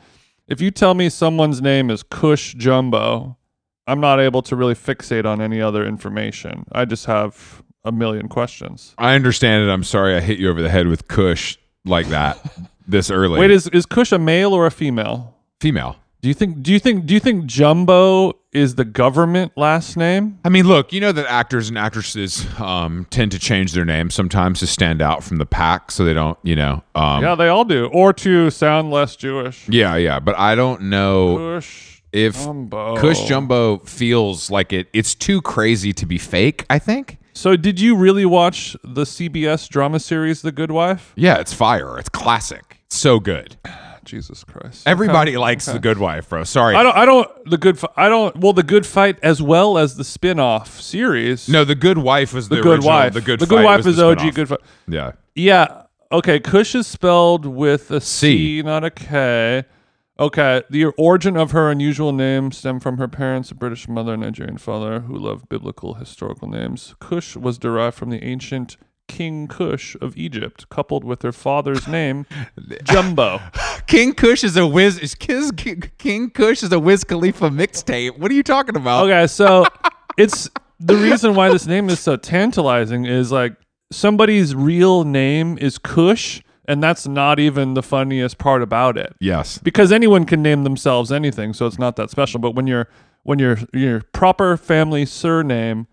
[0.50, 3.38] If you tell me someone's name is Cush Jumbo,
[3.88, 6.66] I'm not able to really fixate on any other information.
[6.74, 8.94] I just have a million questions.
[8.98, 9.72] I understand it.
[9.72, 12.38] I'm sorry I hit you over the head with Cush like that
[12.88, 13.40] this early.
[13.40, 15.36] Wait, is is Cush a male or a female?
[15.60, 15.98] female.
[16.22, 16.62] Do you think?
[16.62, 17.06] Do you think?
[17.06, 20.38] Do you think Jumbo is the government last name?
[20.44, 24.16] I mean, look, you know that actors and actresses um, tend to change their names
[24.16, 26.84] sometimes to stand out from the pack, so they don't, you know.
[26.94, 29.70] Um, Yeah, they all do, or to sound less Jewish.
[29.70, 30.20] yeah, yeah.
[30.20, 32.98] But I don't know Cush if Jumbo.
[32.98, 34.90] Cush Jumbo feels like it.
[34.92, 36.66] It's too crazy to be fake.
[36.70, 37.18] I think.
[37.34, 41.14] So, did you really watch the CBS drama series The Good Wife?
[41.16, 41.98] Yeah, it's fire.
[41.98, 42.80] It's classic.
[42.88, 43.56] It's so good.
[44.06, 44.88] Jesus Christ!
[44.88, 46.44] Everybody likes The Good Wife, bro.
[46.44, 46.76] Sorry.
[46.76, 46.98] I don't.
[46.98, 47.30] I don't.
[47.50, 47.80] The good.
[47.96, 48.36] I don't.
[48.38, 51.48] Well, the Good Fight as well as the spin-off series.
[51.48, 52.90] no, The Good Wife was the, the Good original.
[52.90, 53.14] Wife.
[53.14, 54.34] The Good The Good Wife is OG.
[54.34, 54.60] Good Fight.
[54.88, 55.12] Yeah.
[55.36, 55.84] Yeah.
[56.12, 56.40] Okay.
[56.40, 58.62] Cush is spelled with a C, C.
[58.64, 59.64] not a K.
[60.20, 60.64] Okay.
[60.70, 64.58] The origin of her unusual name stemmed from her parents, a British mother and Nigerian
[64.58, 66.94] father, who loved biblical historical names.
[67.00, 68.76] Cush was derived from the ancient
[69.08, 72.26] King Cush of Egypt, coupled with her father's name,
[72.84, 73.42] Jumbo.
[73.88, 75.00] King Kush is a whiz.
[75.00, 78.20] Is Kiz, King Kush is a Wiz Khalifa mixtape.
[78.20, 79.06] What are you talking about?
[79.06, 79.66] Okay, so
[80.18, 83.54] it's the reason why this name is so tantalizing is like
[83.92, 89.14] somebody's real name is Cush, and that's not even the funniest part about it.
[89.20, 89.58] Yes.
[89.58, 92.40] Because anyone can name themselves anything, so it's not that special.
[92.40, 92.88] But when your
[93.24, 95.88] when your your proper family surname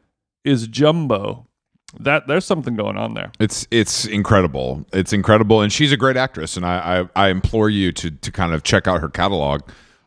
[0.45, 1.49] is Jumbo,
[1.99, 3.33] that there's something going on there.
[3.41, 4.87] It's it's incredible.
[4.93, 6.57] It's incredible, and she's a great actress.
[6.57, 9.63] And I I, I implore you to to kind of check out her catalog.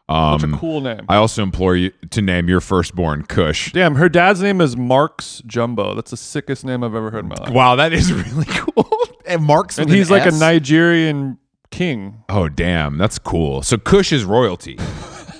[0.09, 1.01] Such Um, a cool name.
[1.07, 3.71] I also implore you to name your firstborn Cush.
[3.73, 5.93] Damn, her dad's name is Marks Jumbo.
[5.93, 7.53] That's the sickest name I've ever heard in my life.
[7.53, 8.89] Wow, that is really cool.
[9.29, 10.39] And Mark's And with an he's like a S?
[10.39, 11.37] Nigerian
[11.71, 12.23] king.
[12.29, 13.61] Oh damn, that's cool.
[13.61, 14.77] So Cush is royalty.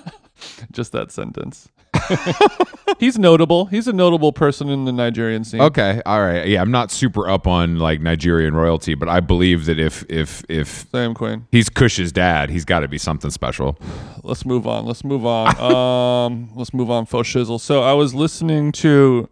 [0.72, 1.70] Just that sentence.
[3.00, 3.66] He's notable.
[3.66, 5.62] He's a notable person in the Nigerian scene.
[5.62, 6.48] Okay, all right.
[6.48, 10.44] Yeah, I'm not super up on like Nigerian royalty, but I believe that if if
[10.50, 11.48] if Same queen.
[11.52, 13.78] he's Cush's dad, he's got to be something special.
[14.24, 14.86] Let's move on.
[14.86, 15.58] Let's move on.
[16.32, 17.06] um, let's move on.
[17.06, 17.60] Faux shizzle.
[17.60, 19.28] So I was listening to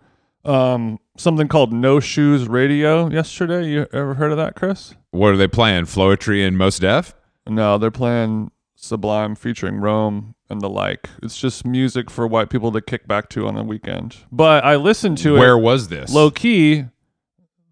[0.45, 3.67] um something called No Shoes Radio yesterday.
[3.67, 4.95] You ever heard of that, Chris?
[5.11, 5.85] What are they playing?
[5.85, 7.13] Floetry and Mos Def?
[7.47, 11.09] No, they're playing Sublime featuring Rome and the like.
[11.23, 14.17] It's just music for white people to kick back to on the weekend.
[14.31, 16.13] But I listened to Where it Where was this?
[16.13, 16.85] low key.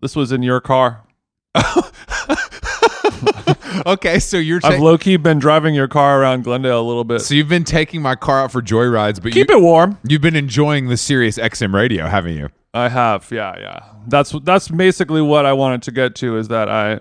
[0.01, 1.03] This was in your car.
[3.85, 7.21] okay, so you're I've low key been driving your car around Glendale a little bit.
[7.21, 9.97] so you've been taking my car out for joyrides, but Keep you, it warm.
[10.07, 12.49] you've been enjoying the Sirius XM radio, haven't you?
[12.75, 13.79] I have, yeah, yeah.
[14.07, 16.99] That's that's basically what I wanted to get to is that I,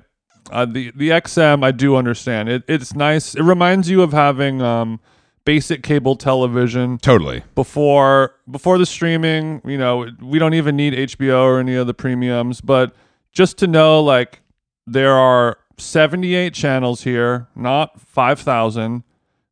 [0.51, 2.63] uh, the the XM I do understand it.
[2.69, 3.35] It's nice.
[3.35, 5.01] It reminds you of having um,
[5.45, 7.43] basic cable television Totally.
[7.55, 9.61] before before the streaming.
[9.65, 12.95] You know, we don't even need HBO or any of the premiums, but
[13.33, 14.43] just to know like
[14.87, 19.03] there are 78 channels here, not 5,000.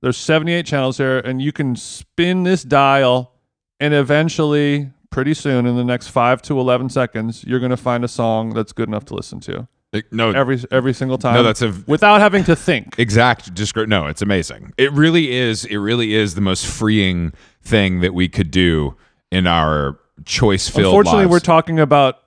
[0.00, 3.32] There's 78 channels here, and you can spin this dial,
[3.80, 8.08] and eventually, pretty soon, in the next five to 11 seconds, you're gonna find a
[8.08, 9.68] song that's good enough to listen to
[10.10, 11.34] No, every every single time.
[11.34, 12.98] no, that's a without having to think.
[12.98, 13.90] exact description.
[13.90, 14.72] No, it's amazing.
[14.76, 15.64] It really is.
[15.66, 18.96] It really is the most freeing thing that we could do
[19.30, 20.86] in our choice filled.
[20.86, 22.18] Unfortunately, we're talking about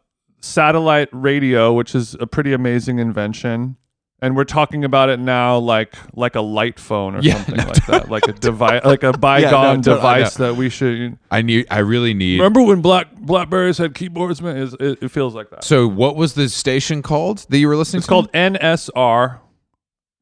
[0.42, 3.78] satellite radio, which is a pretty amazing invention.
[4.22, 7.66] And we're talking about it now like like a light phone or Yeah, something no,
[7.66, 11.20] like that, like a device, like a bygone totally, I device that we should.
[11.30, 11.68] I need.
[11.70, 12.38] I really need.
[12.40, 14.42] Remember when Black Blackberries had keyboards?
[14.42, 15.64] Man, It's- it, it feels like that.
[15.66, 18.10] So, what was the station called that you were listening It's to?
[18.10, 19.40] called NSR,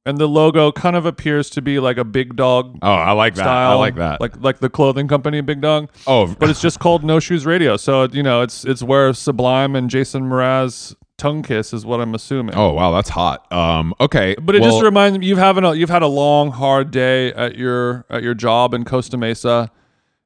[0.06, 3.36] and the logo kind of appears to be like a big dog Oh, I like
[3.36, 3.44] that.
[3.44, 3.72] style.
[3.72, 4.20] I like that.
[4.20, 5.90] like like the clothing company Big Dog.
[6.08, 7.78] oh, but it's just called No Shoes Radio.
[7.78, 12.16] So you know, it's it's where Sublime and Jason Mraz tongue kiss is what I'm
[12.16, 12.56] assuming.
[12.56, 13.52] oh, wow, that's hot.
[13.52, 16.52] Um, okay, But it well, just reminds me you've having a you've had a long
[16.52, 19.72] hard day at your at your job in Costa Mesa.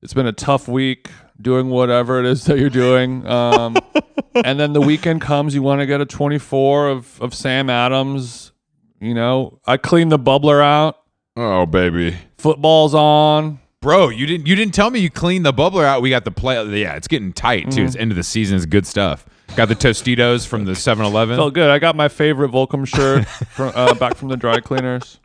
[0.02, 1.10] It's been a tough week
[1.42, 3.26] doing whatever it is that you're doing.
[3.28, 3.78] Um,
[4.36, 8.52] and then the weekend comes, you want to get a 24 of of Sam Adams.
[9.00, 10.98] You know, I cleaned the bubbler out.
[11.36, 12.18] Oh, baby.
[12.38, 13.60] Football's on.
[13.80, 16.02] Bro, you didn't you didn't tell me you cleaned the bubbler out.
[16.02, 16.64] We got the play.
[16.80, 17.78] Yeah, it's getting tight too.
[17.82, 17.86] Mm-hmm.
[17.86, 18.58] It's end of the season.
[18.58, 19.26] It's good stuff.
[19.56, 21.36] Got the Tostitos from the 7-Eleven.
[21.36, 21.70] Felt good.
[21.70, 25.20] I got my favorite Volcom shirt from, uh, back from the dry cleaners.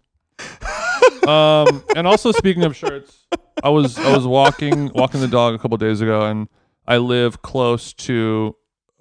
[1.26, 3.26] Um, and also speaking of shirts,
[3.62, 6.48] I was I was walking walking the dog a couple days ago, and
[6.86, 8.56] I live close to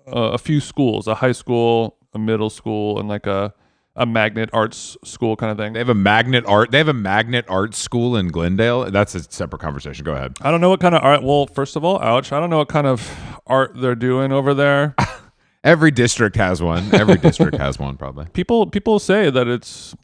[0.07, 3.53] uh, a few schools, a high school, a middle school, and like a
[3.95, 5.73] a magnet arts school kind of thing.
[5.73, 6.71] They have a magnet art.
[6.71, 8.89] They have a magnet art school in Glendale.
[8.89, 10.05] That's a separate conversation.
[10.05, 10.37] Go ahead.
[10.41, 11.23] I don't know what kind of art.
[11.23, 12.31] Well, first of all, ouch!
[12.31, 13.11] I don't know what kind of
[13.47, 14.95] art they're doing over there.
[15.63, 16.93] Every district has one.
[16.93, 18.25] Every district has one, probably.
[18.33, 19.95] people people say that it's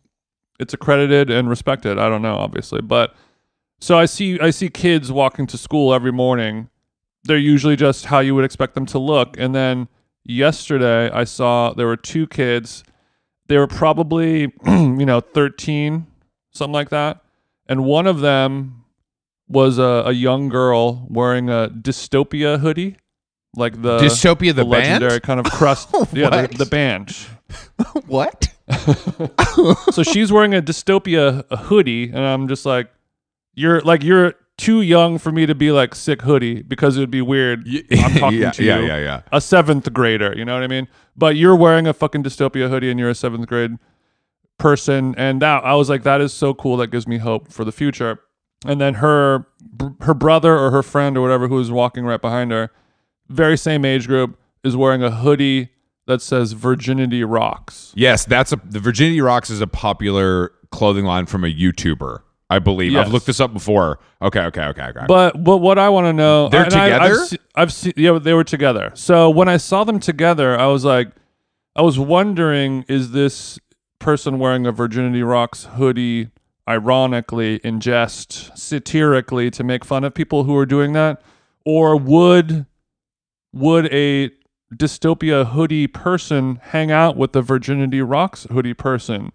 [0.60, 1.98] it's accredited and respected.
[1.98, 3.16] I don't know, obviously, but
[3.80, 6.70] so I see I see kids walking to school every morning.
[7.24, 9.38] They're usually just how you would expect them to look.
[9.38, 9.88] And then
[10.24, 12.84] yesterday I saw there were two kids.
[13.48, 16.06] They were probably you know 13,
[16.52, 17.22] something like that.
[17.68, 18.86] And one of them
[19.48, 22.98] was a, a young girl wearing a dystopia hoodie,
[23.56, 25.90] like the Dystopia the, the legendary kind of crust.
[26.14, 27.16] yeah, the, the band.
[28.08, 28.54] What?
[29.92, 32.90] so she's wearing a dystopia hoodie and i'm just like
[33.54, 37.12] you're like you're too young for me to be like sick hoodie because it would
[37.12, 37.68] be weird.
[37.92, 38.88] I'm talking yeah, to yeah, you.
[38.88, 39.22] yeah, yeah.
[39.32, 40.88] a seventh grader you know what i mean?
[41.16, 43.78] But you're wearing a fucking dystopia hoodie and you're a seventh grade
[44.58, 46.78] person and that i was like that is so cool.
[46.78, 48.20] That gives me hope for the future.
[48.66, 49.48] And then her
[50.02, 52.72] her brother or her friend or whatever who was walking right behind her
[53.30, 55.70] very same age group is wearing a hoodie
[56.08, 57.94] that says virginity rocks.
[57.96, 62.60] Yes, that's a the Virginity Rocks is a popular clothing line from a YouTuber, I
[62.60, 62.94] believe.
[62.94, 63.06] Yes.
[63.08, 64.00] I've looked this up before.
[64.22, 65.06] Okay, okay, okay, okay.
[65.08, 67.16] But but what I want to know, They're I- together?
[67.26, 68.92] se- I've seen, yeah, they were together.
[68.94, 71.10] So when I saw them together, I was like,
[71.76, 73.60] I was wondering, is this
[74.00, 76.30] person wearing a Virginity Rocks hoodie,
[76.70, 81.22] ironically, in jest, satirically, to make fun of people who are doing that,
[81.66, 82.66] or would
[83.54, 84.30] would a
[84.74, 89.32] dystopia hoodie person hang out with the Virginity Rocks hoodie person?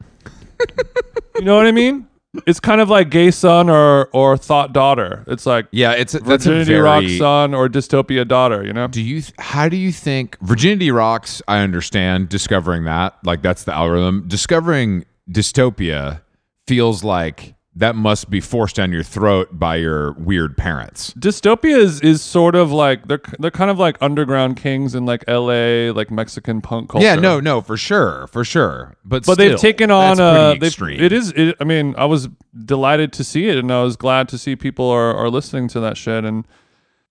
[1.36, 2.06] you know what I mean?
[2.46, 5.22] It's kind of like gay son or or thought daughter.
[5.26, 6.82] It's like yeah, it's that's Virginity very.
[6.82, 8.86] Rock son or dystopia daughter, you know?
[8.86, 9.22] Do you?
[9.38, 11.42] How do you think Virginity Rocks?
[11.46, 14.24] I understand discovering that, like that's the algorithm.
[14.28, 16.22] Discovering dystopia
[16.66, 21.14] feels like that must be forced down your throat by your weird parents.
[21.14, 25.24] Dystopia is, is sort of like they're they're kind of like underground kings in like
[25.26, 27.06] LA, like Mexican punk culture.
[27.06, 28.94] Yeah, no, no, for sure, for sure.
[29.04, 30.54] But But they've taken on uh
[31.00, 32.28] it is it, I mean, I was
[32.64, 35.80] delighted to see it and I was glad to see people are, are listening to
[35.80, 36.46] that shit and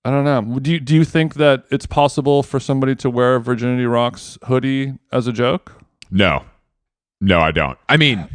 [0.03, 0.59] I don't know.
[0.59, 4.38] Do you, do you think that it's possible for somebody to wear a Virginity Rocks
[4.45, 5.74] hoodie as a joke?
[6.09, 6.43] No.
[7.24, 7.78] No, I don't.
[7.88, 8.28] I mean,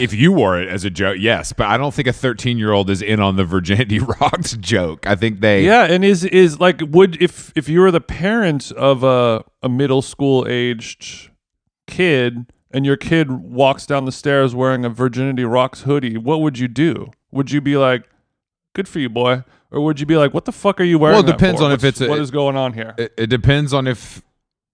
[0.00, 2.72] if you wore it as a joke, yes, but I don't think a 13 year
[2.72, 5.06] old is in on the virginity rocks joke.
[5.06, 5.64] I think they.
[5.64, 9.68] Yeah, and is is like would if if you were the parent of a a
[9.68, 11.30] middle school aged
[11.86, 16.58] kid and your kid walks down the stairs wearing a Virginity Rocks hoodie, what would
[16.58, 17.10] you do?
[17.30, 18.08] Would you be like,
[18.74, 21.14] "Good for you, boy," or would you be like, "What the fuck are you wearing?"
[21.16, 22.94] Well, it depends on if it's a- what is going on here.
[22.98, 24.22] It, it depends on if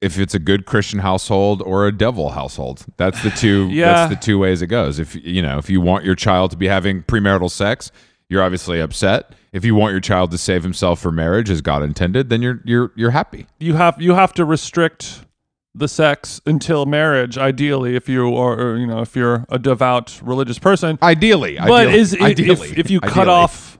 [0.00, 2.86] if it's a good Christian household or a devil household.
[2.96, 3.68] That's the two.
[3.72, 3.92] Yeah.
[4.06, 4.98] That's the two ways it goes.
[4.98, 7.90] If you know, if you want your child to be having premarital sex,
[8.28, 9.32] you're obviously upset.
[9.52, 12.60] If you want your child to save himself for marriage as God intended, then you're
[12.64, 13.46] you're you're happy.
[13.58, 15.24] you have you have to restrict
[15.74, 20.58] the sex until marriage ideally if you are you know if you're a devout religious
[20.58, 23.28] person Ideally, but ideally, is i- ideally, if, if you cut ideally.
[23.30, 23.78] off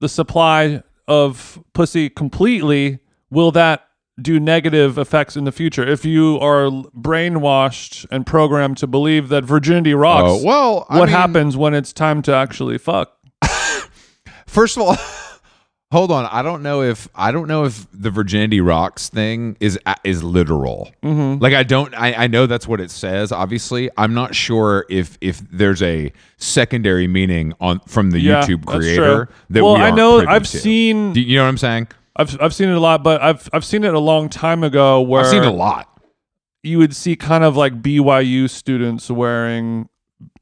[0.00, 2.98] the supply of pussy completely
[3.30, 3.87] will that
[4.20, 9.44] do negative effects in the future if you are brainwashed and programmed to believe that
[9.44, 13.12] virginity rocks Oh, well, I what mean, happens when it's time to actually fuck
[14.46, 14.96] First of all,
[15.92, 16.26] hold on.
[16.30, 20.90] I don't know if I don't know if the virginity rocks thing is is literal.
[21.02, 21.42] Mm-hmm.
[21.42, 21.94] Like I don't.
[21.94, 23.30] I, I know that's what it says.
[23.30, 28.64] Obviously, I'm not sure if if there's a secondary meaning on from the Yeah, YouTube
[28.64, 30.58] creator that well we i know i've to.
[30.58, 31.88] seen Do you know what I'm saying?
[32.18, 35.00] I've, I've seen it a lot but i've i've seen it a long time ago
[35.00, 35.88] where I've seen it a lot.
[36.62, 39.88] you would see kind of like BYU students wearing,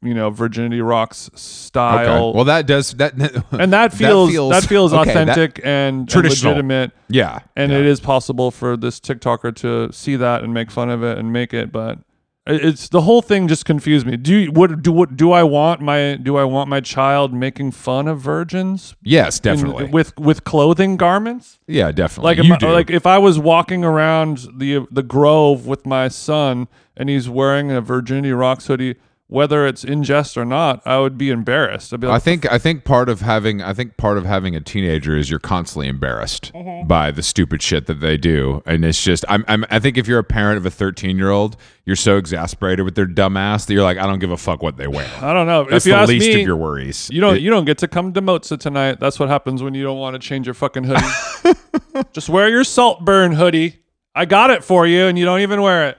[0.03, 1.37] you know, Virginity Rocks Okay.
[1.39, 2.33] style.
[2.33, 3.13] Well, that does that.
[3.53, 5.67] and that feels that feels, okay, authentic and,
[6.01, 6.53] and Traditional.
[6.53, 6.93] legitimate.
[7.09, 7.79] yeah, And yeah.
[7.79, 11.33] it is possible for this TikToker to see that and make fun of it and
[11.33, 11.99] make it, but
[12.47, 14.17] it's the whole thing just confused me.
[14.17, 17.73] Do you, what do what do I want my do I want my child making
[17.73, 19.85] fun of virgins yes, in- definitely.
[19.87, 21.59] with with clothing garments?
[21.67, 22.29] yeah, definitely.
[22.37, 22.69] Like, you am I- do.
[22.69, 27.71] like if I was walking around the the Grove with my son and he's wearing
[27.73, 28.95] a Virginity Rocks hoodie,
[29.29, 31.93] whether it's in jest or not, I would be embarrassed.
[31.93, 34.61] I'd be I think I think part of having I think part of having a
[34.61, 36.87] teenager is you're constantly embarrassed Mm-hmm.
[36.87, 40.07] by the stupid shit that they do, and it's just I'm, I'm I think if
[40.07, 43.65] you're a parent of a 13 year old, you're so exasperated with their dumb ass
[43.67, 45.09] that you're like I don't give a fuck what they wear.
[45.21, 45.65] I don't know.
[45.65, 47.11] That's if you the ask least me, of your worries.
[47.13, 49.01] you don't It- you don't get to come to Mozza tonight.
[49.01, 51.59] That's what happens when you don't want to change your fucking hoodie.
[52.13, 53.81] Just wear your Saltburn hoodie.
[54.15, 55.99] I got it for you, and you don't even wear it.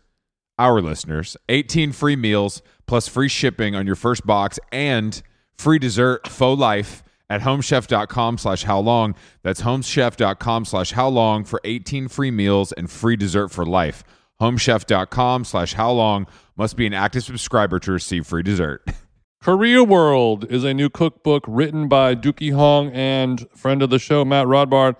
[0.61, 5.21] our listeners, 18 free meals plus free shipping on your first box and
[5.57, 9.15] free dessert faux life at homechef.com slash how long.
[9.41, 14.03] That's homechef.com slash how long for 18 free meals and free dessert for life.
[14.39, 18.87] Homechef.com slash how long must be an active subscriber to receive free dessert.
[19.41, 24.23] Korea World is a new cookbook written by Deuki Hong and friend of the show,
[24.23, 24.95] Matt Rodbard,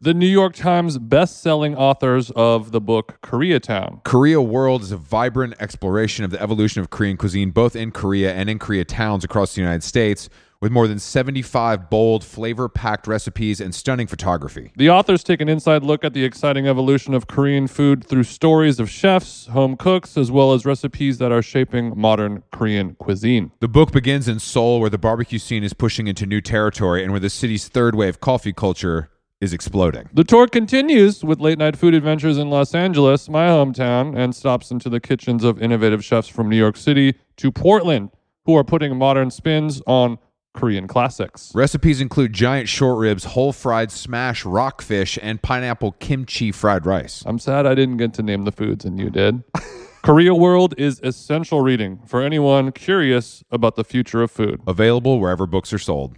[0.00, 4.04] the New York Times best-selling authors of the book Koreatown.
[4.04, 8.32] Korea World is a vibrant exploration of the evolution of Korean cuisine, both in Korea
[8.32, 10.28] and in Korea towns across the United States,
[10.60, 14.72] with more than 75 bold, flavor packed recipes and stunning photography.
[14.76, 18.78] The authors take an inside look at the exciting evolution of Korean food through stories
[18.80, 23.52] of chefs, home cooks, as well as recipes that are shaping modern Korean cuisine.
[23.60, 27.12] The book begins in Seoul, where the barbecue scene is pushing into new territory and
[27.12, 29.10] where the city's third wave coffee culture
[29.40, 30.08] is exploding.
[30.12, 34.70] The tour continues with late night food adventures in Los Angeles, my hometown, and stops
[34.70, 38.10] into the kitchens of innovative chefs from New York City to Portland,
[38.46, 40.18] who are putting modern spins on
[40.54, 41.52] Korean classics.
[41.54, 47.22] Recipes include giant short ribs, whole fried smash rockfish, and pineapple kimchi fried rice.
[47.26, 49.44] I'm sad I didn't get to name the foods and you did.
[50.02, 54.60] Korea World is essential reading for anyone curious about the future of food.
[54.66, 56.16] Available wherever books are sold.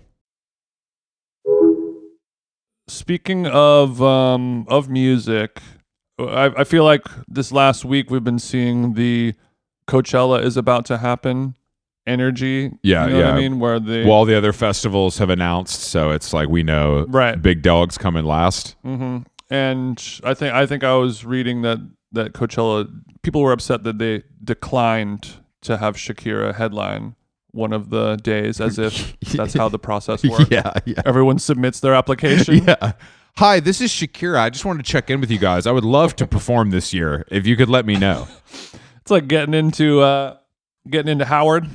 [2.91, 5.61] Speaking of um, of music,
[6.18, 9.34] I, I feel like this last week we've been seeing the
[9.86, 11.57] Coachella is about to happen
[12.07, 12.72] energy.
[12.82, 13.32] Yeah, you know What yeah.
[13.32, 16.62] I mean, where the Well, all the other festivals have announced, so it's like we
[16.62, 17.41] know Right.
[17.41, 18.74] Big Dog's coming last.
[18.82, 19.18] hmm
[19.49, 21.78] And I think I think I was reading that
[22.12, 22.88] that Coachella
[23.22, 27.14] people were upset that they declined to have Shakira headline
[27.53, 30.51] one of the days, as if that's how the process works.
[30.51, 32.64] Yeah, yeah, Everyone submits their application.
[32.66, 32.92] yeah.
[33.36, 34.38] Hi, this is Shakira.
[34.38, 35.66] I just wanted to check in with you guys.
[35.66, 37.24] I would love to perform this year.
[37.30, 38.28] If you could let me know.
[39.03, 40.36] It's like getting into uh,
[40.88, 41.66] getting into Howard.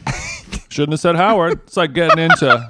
[0.70, 1.54] Shouldn't have said Howard.
[1.66, 2.70] It's like getting into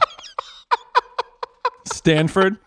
[1.91, 2.57] Stanford.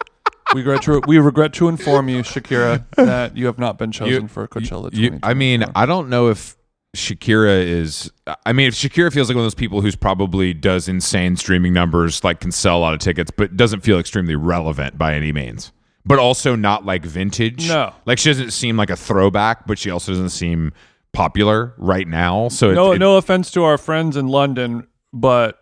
[0.55, 4.29] We regret to we regret to inform you, Shakira, that you have not been chosen
[4.29, 4.93] for Coachella.
[4.93, 6.58] You, I mean, I don't know if
[6.99, 8.11] Shakira is.
[8.47, 11.73] I mean, if Shakira feels like one of those people who's probably does insane streaming
[11.73, 15.33] numbers, like can sell a lot of tickets, but doesn't feel extremely relevant by any
[15.33, 15.73] means.
[16.05, 17.69] But also not like vintage.
[17.69, 17.93] No.
[18.07, 20.73] like she doesn't seem like a throwback, but she also doesn't seem
[21.13, 22.49] popular right now.
[22.49, 25.59] So no, it, it- no offense to our friends in London, but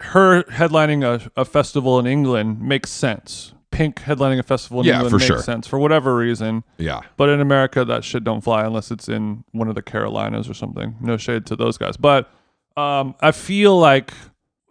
[0.00, 3.54] her headlining a, a festival in England makes sense.
[3.72, 5.38] Pink headlining a festival in Yeah, England makes sure.
[5.42, 6.62] sense for whatever reason.
[6.78, 10.48] yeah, But in America, that shit don't fly unless it's in one of the Carolinas
[10.48, 10.94] or something.
[11.00, 12.30] No shade to those guys, but
[12.76, 14.12] um, I feel like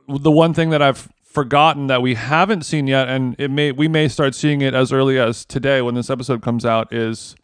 [0.08, 3.88] the one thing that I've forgotten that we haven't seen yet, and it may we
[3.88, 7.36] may start seeing it as early as today when this episode comes out, is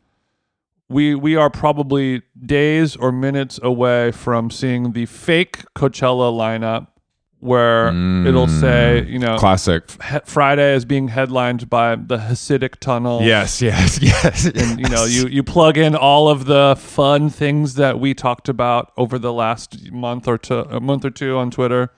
[0.90, 6.88] we we are probably days or minutes away from seeing the fake Coachella lineup,
[7.40, 8.60] where it'll mm.
[8.60, 9.84] say you know classic.
[10.04, 14.46] he- Friday is being headlined by the Hasidic Tunnel Yes, yes, yes.
[14.46, 18.50] and you know you you plug in all of the fun things that we talked
[18.50, 21.92] about over the last month or two a month or two on Twitter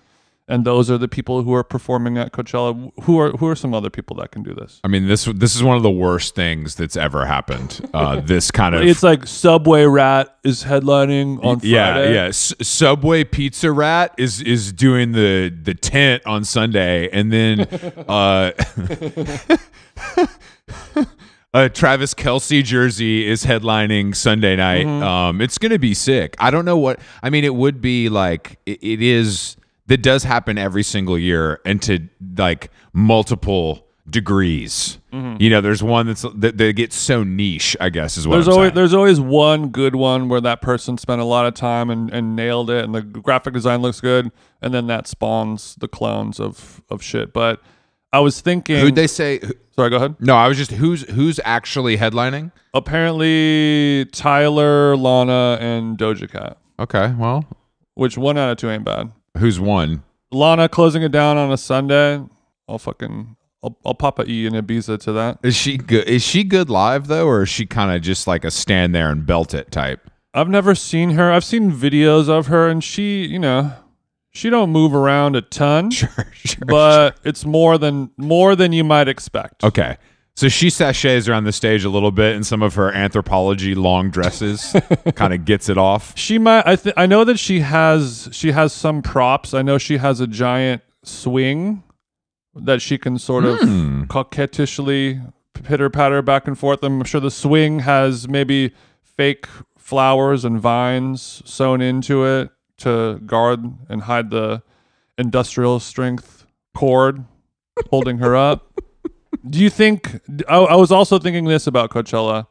[0.50, 3.74] and those are the people who are performing at Coachella who are who are some
[3.74, 6.36] other people that can do this I mean this this is one of the worst
[6.36, 7.90] things that's ever happened.
[7.94, 12.26] Uh, this kind of it's like Subway Rat is headlining on Friday Yeah, yeah.
[12.28, 17.62] S- Subway Pizza Rat is is doing the the tent on Sunday, and then
[18.08, 18.52] uh,
[21.54, 24.86] uh, Travis Kelce jersey is headlining Sunday night.
[24.86, 25.04] Mm-hmm.
[25.04, 26.36] Um, it's gonna be sick.
[26.40, 27.00] I don't know what.
[27.22, 29.56] I mean, it would be like it, it is.
[29.90, 34.98] That does happen every single year, and to like multiple degrees.
[35.12, 37.76] You know, there's one that's that, that gets so niche.
[37.80, 38.38] I guess is what Mm-hmm.
[38.38, 38.76] There's I'm always saying.
[38.76, 42.36] there's always one good one where that person spent a lot of time and, and
[42.36, 44.32] nailed it and the graphic design looks good
[44.62, 47.34] and then that spawns the clones of of shit.
[47.34, 47.62] But
[48.14, 49.40] I was thinking Who'd they say?
[49.76, 50.16] sorry, go ahead.
[50.20, 52.52] No, I was just who's who's actually headlining.
[52.74, 56.58] Apparently, Tyler, Lana, and Doja Cat.
[56.80, 57.46] Okay, well,
[57.96, 59.12] Which one out of two ain't bad.
[59.38, 60.04] Who's won?
[60.32, 62.22] Lana closing it down on a Sunday.
[62.68, 65.40] I'll fucking I'll, I'll pop a E in Ibiza to that.
[65.44, 66.08] Is she good?
[66.08, 69.10] Is she good live though, or is she kind of just like a stand there
[69.10, 70.10] and belt it type?
[70.34, 71.32] I've never seen her.
[71.32, 73.74] I've seen videos of her, and she, you know,
[74.30, 76.66] she don't move around a ton, Sure, sure.
[76.68, 79.64] but it's more than more than you might expect.
[79.64, 79.98] okay,
[80.40, 84.10] so she sachets around the stage a little bit in some of her Anthropologie long
[84.10, 84.74] dresses,
[85.16, 86.18] kind of gets it off.
[86.18, 86.66] She might.
[86.66, 89.54] I th- I know that she has she has some props.
[89.54, 91.84] I know she has a giant swing
[92.56, 94.04] that she can sort of Hmm.
[94.06, 95.20] coquettishly
[95.54, 96.84] pitter patter back and forth.
[96.84, 98.72] I'm sure the swing has maybe
[99.04, 99.46] fake
[99.78, 104.64] flowers and vines sewn into it to guard and hide the
[105.18, 107.26] industrial strength cord
[107.90, 108.80] holding her up.
[109.48, 110.20] Do you think?
[110.48, 112.48] I, I was also thinking this about Coachella.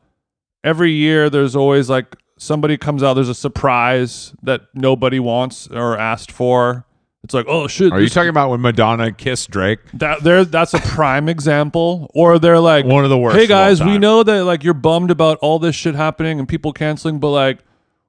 [0.64, 3.14] Every year, there's always like somebody comes out.
[3.14, 6.84] There's a surprise that nobody wants or asked for.
[7.24, 7.92] It's like, oh shit!
[7.92, 9.80] Are you this- talking about when Madonna kissed Drake?
[9.94, 10.44] that there?
[10.44, 12.10] That's a prime example.
[12.14, 14.44] Or they're like, One of the worst Hey of all guys, we time." know that
[14.44, 17.58] like you're bummed about all this shit happening and people canceling, but like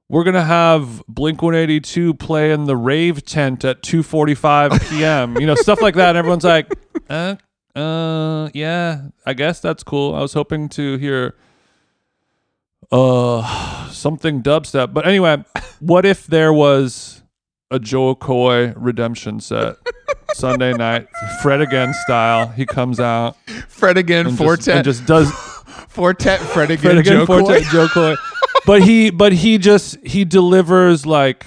[0.09, 5.37] we're gonna have Blink 182 play in the rave tent at 2:45 p.m.
[5.39, 6.09] you know, stuff like that.
[6.09, 6.71] And everyone's like,
[7.75, 10.15] uh, yeah, I guess that's cool.
[10.15, 11.35] I was hoping to hear
[12.91, 15.43] uh something dubstep, but anyway,
[15.79, 17.21] what if there was
[17.69, 19.75] a Jo Koy redemption set?
[20.33, 21.07] Sunday night,
[21.41, 22.47] Fred again style.
[22.47, 23.35] He comes out
[23.67, 25.31] Fred again, and just, and just does
[25.89, 28.15] Fortet, Fred Fred again, Forte, Jo Koy.
[28.65, 31.45] But he, but he just he delivers like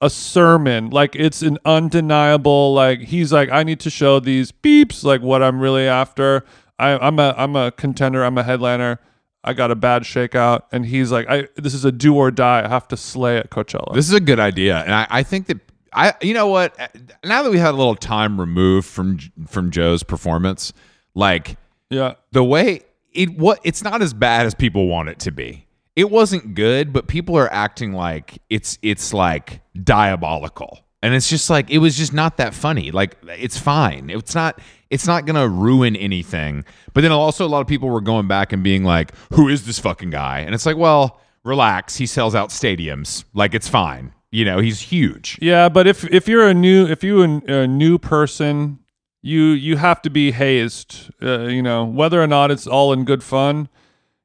[0.00, 0.90] a sermon.
[0.90, 2.74] Like it's an undeniable.
[2.74, 6.44] Like he's like, I need to show these beeps like what I'm really after.
[6.78, 8.24] I, I'm a I'm a contender.
[8.24, 9.00] I'm a headliner.
[9.44, 12.64] I got a bad shakeout, and he's like, I this is a do or die.
[12.64, 13.94] I have to slay at Coachella.
[13.94, 15.58] This is a good idea, and I, I think that
[15.92, 16.76] I, you know what?
[17.24, 20.72] Now that we had a little time removed from from Jo's performance,
[21.14, 21.56] like
[21.90, 22.82] yeah, the way
[23.12, 25.66] it what it's not as bad as people want it to be.
[25.98, 30.78] It wasn't good, but people are acting like it's it's like diabolical.
[31.02, 32.92] And it's just like it was just not that funny.
[32.92, 34.08] Like it's fine.
[34.08, 36.64] It's not it's not going to ruin anything.
[36.94, 39.66] But then also a lot of people were going back and being like, "Who is
[39.66, 41.96] this fucking guy?" And it's like, "Well, relax.
[41.96, 43.24] He sells out stadiums.
[43.34, 44.12] Like it's fine.
[44.30, 47.66] You know, he's huge." Yeah, but if if you're a new if you a, a
[47.66, 48.78] new person,
[49.20, 51.10] you you have to be hazed.
[51.20, 53.68] Uh, you know, whether or not it's all in good fun,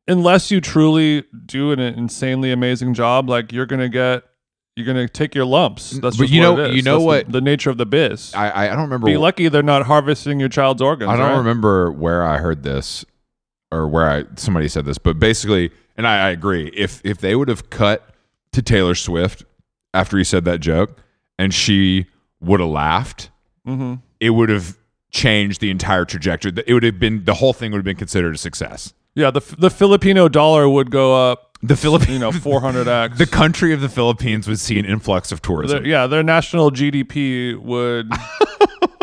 [0.08, 4.24] unless you truly do an insanely amazing job, like you're gonna get
[4.76, 5.92] you're gonna take your lumps.
[5.92, 8.34] That's But you what know- you know That's what- the, the nature of the biz.
[8.34, 11.10] I I, don't remember be lucky they're not harvesting your child's organs.
[11.12, 11.38] I don't right?
[11.38, 13.06] remember where I heard this
[13.72, 16.72] or where I somebody said this, but basically, and I, I agree.
[16.76, 18.08] If if they would have cut
[18.52, 19.44] to Taylor Swift
[19.94, 20.98] after he said that joke,
[21.40, 22.08] and she
[22.42, 23.30] would have laughed,
[23.68, 24.02] Mhm.
[24.20, 24.78] it would have
[25.12, 26.52] changed the entire trajectory.
[26.68, 28.94] It would have been the whole thing would have been considered a success.
[29.16, 31.50] Yeah, the the Filipino dollar would go up.
[31.66, 33.18] The Philippines, You know, 400x.
[33.18, 35.84] the country of the Philippines would see an influx of tourism.
[35.84, 38.12] Their- yeah, their national GDP would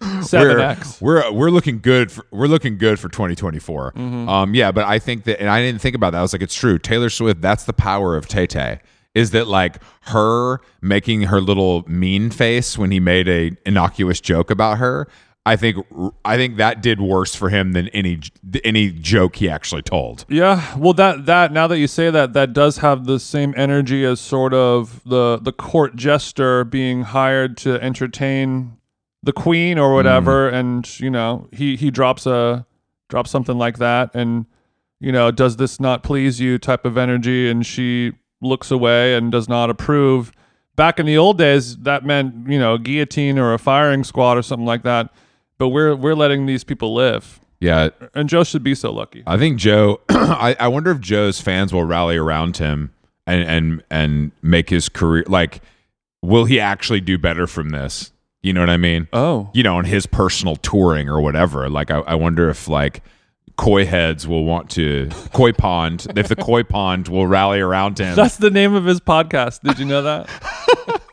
[0.00, 1.00] we're, seven x.
[1.00, 3.92] we're we're looking good for we're looking good for 2024.
[3.92, 4.28] Mm-hmm.
[4.28, 6.18] Um, yeah, but I think that, and I didn't think about that.
[6.18, 6.78] I was like, it's true.
[6.78, 7.40] Taylor Swift.
[7.40, 8.80] That's the power of Tay Tay.
[9.14, 14.50] Is that like her making her little mean face when he made a innocuous joke
[14.50, 15.08] about her?
[15.44, 15.84] I think
[16.24, 18.20] I think that did worse for him than any
[18.62, 20.24] any joke he actually told.
[20.28, 24.04] Yeah, well, that that now that you say that, that does have the same energy
[24.04, 28.76] as sort of the the court jester being hired to entertain
[29.24, 30.54] the queen or whatever, mm.
[30.54, 32.64] and you know he he drops a
[33.08, 34.46] drops something like that, and
[35.00, 39.32] you know does this not please you type of energy, and she looks away and
[39.32, 40.30] does not approve.
[40.76, 44.38] Back in the old days, that meant you know a guillotine or a firing squad
[44.38, 45.12] or something like that.
[45.62, 49.22] But we're we're letting these people live, Yeah, and Jo should be so lucky.
[49.28, 50.00] I think Jo.
[50.08, 52.90] I, I wonder if Jo's fans will rally around him
[53.28, 55.62] and and and make his career like.
[56.24, 58.12] Will he actually do better from this?
[58.42, 59.08] You know what I mean?
[59.12, 61.68] Oh, You know, on his personal touring or whatever.
[61.68, 63.02] Like, I, I wonder if like
[63.56, 66.06] koi heads will want to koi pond.
[66.16, 68.14] if the Koy Pond will rally around him.
[68.16, 69.60] That's the name of his podcast.
[69.62, 70.28] Did you know that?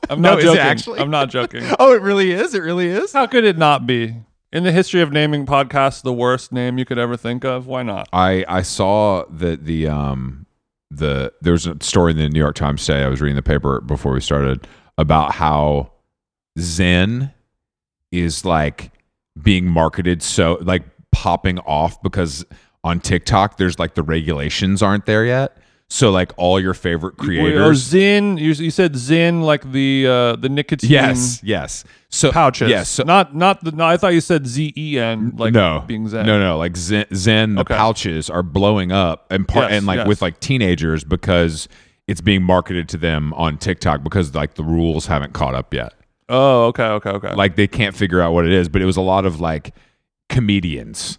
[0.11, 0.59] I'm No, not is it joking.
[0.61, 0.99] actually?
[1.01, 1.63] I'm not joking.
[1.79, 2.53] oh, it really is.
[2.55, 3.11] It really is.
[3.13, 4.15] How could it not be?
[4.51, 7.67] In the history of naming podcasts, the worst name you could ever think of.
[7.67, 8.09] Why not?
[8.11, 10.47] I I saw that the um
[10.89, 13.03] the there was a story in the New York Times today.
[13.03, 15.91] I was reading the paper before we started about how
[16.57, 17.31] Zen
[18.11, 18.91] is like
[19.39, 22.43] being marketed so like popping off because
[22.83, 25.57] on TikTok there's like the regulations aren't there yet.
[25.91, 27.59] So like all your favorite creators.
[27.59, 28.39] Or Zyn.
[28.39, 31.83] You, you said Zyn, like the uh, the nicotine Yes, yes.
[32.09, 32.69] So pouches.
[32.69, 33.71] Yes, so not not the.
[33.71, 36.25] No, I thought you said Z E N, like no, being Zen.
[36.27, 37.75] No, no, like Zen, Zen the Okay.
[37.75, 40.07] pouches are blowing up and part Yes, and like yes.
[40.07, 41.67] with like teenagers because
[42.07, 45.93] it's being marketed to them on TikTok because like the rules haven't caught up yet.
[46.29, 47.33] Oh, okay, okay, okay.
[47.33, 49.73] Like they can't figure out what it is, but it was a lot of like
[50.29, 51.17] comedians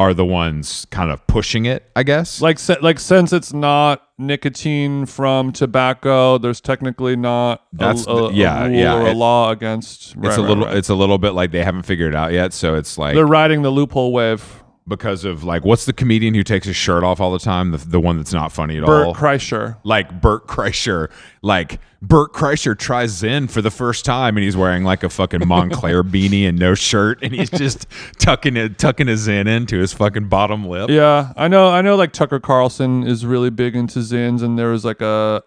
[0.00, 2.40] are the ones kind of pushing it, I guess.
[2.40, 8.64] like like since it's not nicotine from tobacco, there's technically not That's a, a yeah,
[8.66, 10.08] rule yeah, or a law against.
[10.08, 10.76] it's right, a right, little right.
[10.76, 13.26] it's a little bit like they haven't figured it out yet, so it's like They're
[13.26, 14.64] riding the loophole wave.
[14.90, 17.78] Because of like what's the comedian who takes his shirt off all the time, the,
[17.78, 19.12] the one that's not funny at Bert all.
[19.14, 19.76] Bert Kreischer.
[19.84, 21.10] like Bert Kreischer,
[21.42, 25.42] like Bert Kreischer tries Zen for the first time, and he's wearing like a fucking
[25.42, 27.86] Moncler beanie and no shirt, and he's just
[28.18, 30.90] tucking it, tucking his Zen into his fucking bottom lip.
[30.90, 31.68] Yeah, I know.
[31.68, 31.94] I know.
[31.94, 35.44] Like Tucker Carlson is really big into Zyns, and there was like a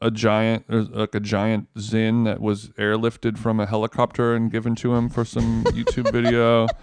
[0.00, 4.74] a giant, uh, like a giant Zyn that was airlifted from a helicopter and given
[4.76, 6.66] to him for some YouTube video.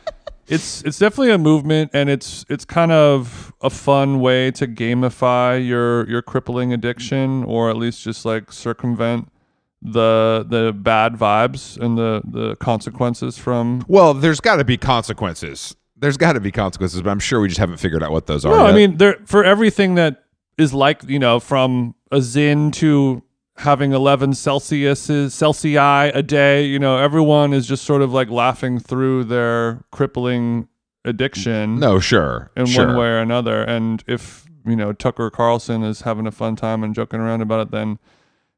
[0.48, 5.66] It's it's definitely a movement, and it's it's kind of a fun way to gamify
[5.66, 9.30] your your crippling addiction, or at least just like circumvent
[9.82, 15.76] the the bad vibes and the the consequences from Well, there's got to be consequences.
[15.96, 18.44] There's got to be consequences, but I'm sure we just haven't figured out what those
[18.46, 18.52] are.
[18.52, 20.24] No, I mean, there for everything that
[20.58, 23.24] is like you know, from a Zyn to
[23.58, 26.66] having 11 Celsius Celsius a day.
[26.66, 30.68] You know, everyone is just sort of like laughing through their crippling
[31.06, 32.88] addiction no, sure, in sure.
[32.88, 33.64] one way or another.
[33.64, 37.68] And if you know Tucker Carlson is having a fun time and joking around about
[37.68, 38.00] it, then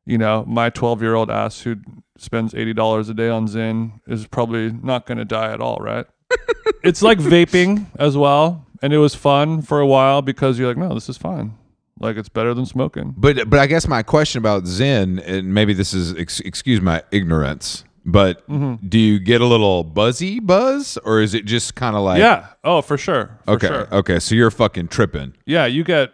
[0.06, 1.78] you know my 12 year old ass who
[2.18, 6.06] spends $80 a day on Zyn is probably not going to die at all, right?
[6.84, 10.78] it's like vaping as well, and it was fun for a while because you're like,
[10.78, 11.58] no, this is fine.
[12.00, 13.14] Like it's better than smoking.
[13.18, 17.02] But but I guess my question about Zen, and maybe this is ex- excuse my
[17.12, 18.86] ignorance, But mm-hmm.
[18.88, 22.48] do you get a little buzzy buzz, or is it just kind of like yeah.
[22.64, 23.40] Oh, for sure.
[23.46, 23.88] For Okay, Sure.
[23.94, 25.34] okay, so you're fucking tripping.
[25.46, 26.12] Yeah, you get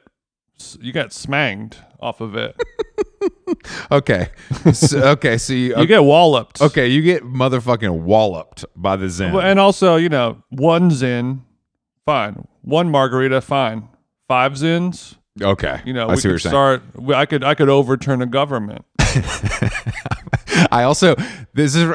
[0.80, 2.56] you get smanged off of it.
[3.92, 4.30] Okay,
[4.74, 6.62] so, okay, so you, You get walloped.
[6.62, 9.36] okay, you get motherfucking walloped by the Zen.
[9.36, 11.44] And also, you know, one Zen,
[12.06, 12.48] fine.
[12.62, 13.90] One margarita, fine.
[14.28, 16.84] Five Zyns, okay, you know, I we see what you're could start.
[16.96, 18.86] we- I could I could overturn a government.
[20.72, 21.16] I also
[21.54, 21.88] this is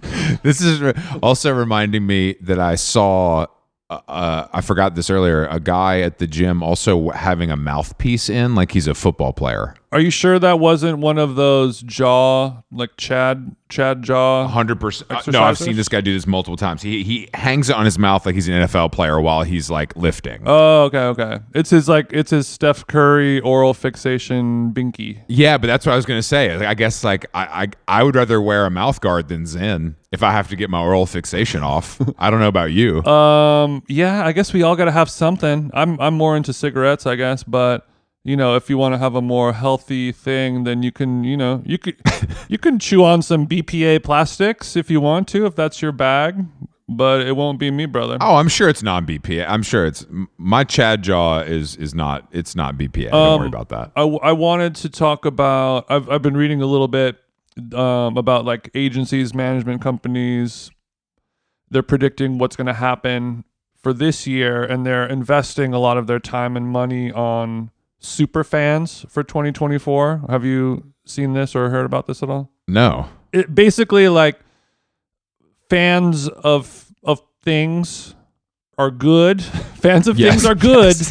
[0.42, 3.46] this is also reminding me that I saw.
[3.90, 5.46] Uh, uh, I forgot this earlier.
[5.46, 9.74] A guy at the gym also having a mouthpiece in, like he's a football player.
[9.90, 14.46] Are you sure that wasn't one of those jaw like Chad Chad jaw?
[14.46, 15.10] Hundred percent.
[15.10, 16.82] Uh, No, I've seen this guy do this multiple times.
[16.82, 19.96] He he hangs it on his mouth like he's an NFL player while he's like
[19.96, 20.42] lifting.
[20.44, 21.38] Oh, okay, okay.
[21.54, 25.22] It's his like it's his Steph Curry oral fixation binky.
[25.28, 26.50] yeah, but that's what I was gonna say.
[26.54, 30.22] I guess like I, I I would rather wear a mouth guard than Zen if
[30.22, 31.98] I have to get my oral fixation off.
[32.18, 33.02] I don't know about you.
[33.04, 35.70] Um, yeah, I guess we all got to have something.
[35.72, 37.86] I'm I'm more into cigarettes, I guess, but
[38.28, 41.36] you know, if you want to have a more healthy thing, then you can, you
[41.36, 41.96] know, you could
[42.48, 46.44] you can chew on some BPA plastics if you want to, if that's your bag,
[46.88, 48.18] but it won't be me, brother.
[48.20, 49.46] Oh, I'm sure it's non BPA.
[49.48, 50.04] I'm sure it's
[50.36, 53.10] my Chad jaw is is not it's not BPA.
[53.12, 53.92] Don't worry Um, about that.
[53.96, 57.16] I, I wanted to talk about I've I've been reading a little bit
[57.72, 60.70] um, about like agencies, management companies.
[61.70, 63.44] They're predicting what's going to happen
[63.82, 68.44] for this year, and they're investing a lot of their time and money on super
[68.44, 70.24] fans for 2024.
[70.28, 72.50] Have you seen this or heard about this at all?
[72.66, 73.08] No.
[73.32, 74.38] It basically like
[75.68, 78.14] fans of of things
[78.76, 79.42] are good.
[79.76, 80.96] fans of Yes, things are good.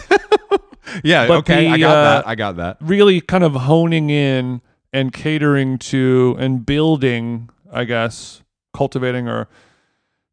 [1.04, 1.28] Yeah.
[1.28, 1.68] But okay.
[1.68, 2.28] I got uh, that.
[2.28, 2.78] I got that.
[2.82, 4.62] really kind of honing in
[4.94, 8.42] and catering to and building, I guess,
[8.74, 9.48] cultivating or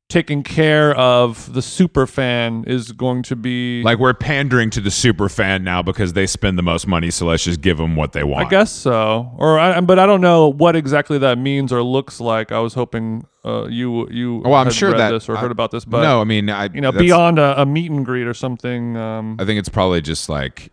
[0.08, 4.90] taking care of the super fan is going to be Like we're pandering to the
[4.90, 8.12] super fan now because they spend the most money, so let's just give them what
[8.12, 8.46] they want.
[8.46, 9.32] I guess so.
[9.38, 12.52] Or I, but I don't know what exactly that means or looks like.
[12.52, 15.50] I was hoping uh, you you Well, I'm sure read that- this or I- heard
[15.50, 18.26] about this, but no, I mean, I you know, beyond a, a meet and greet
[18.26, 18.96] or something.
[18.96, 20.70] Um, I think it's probably just like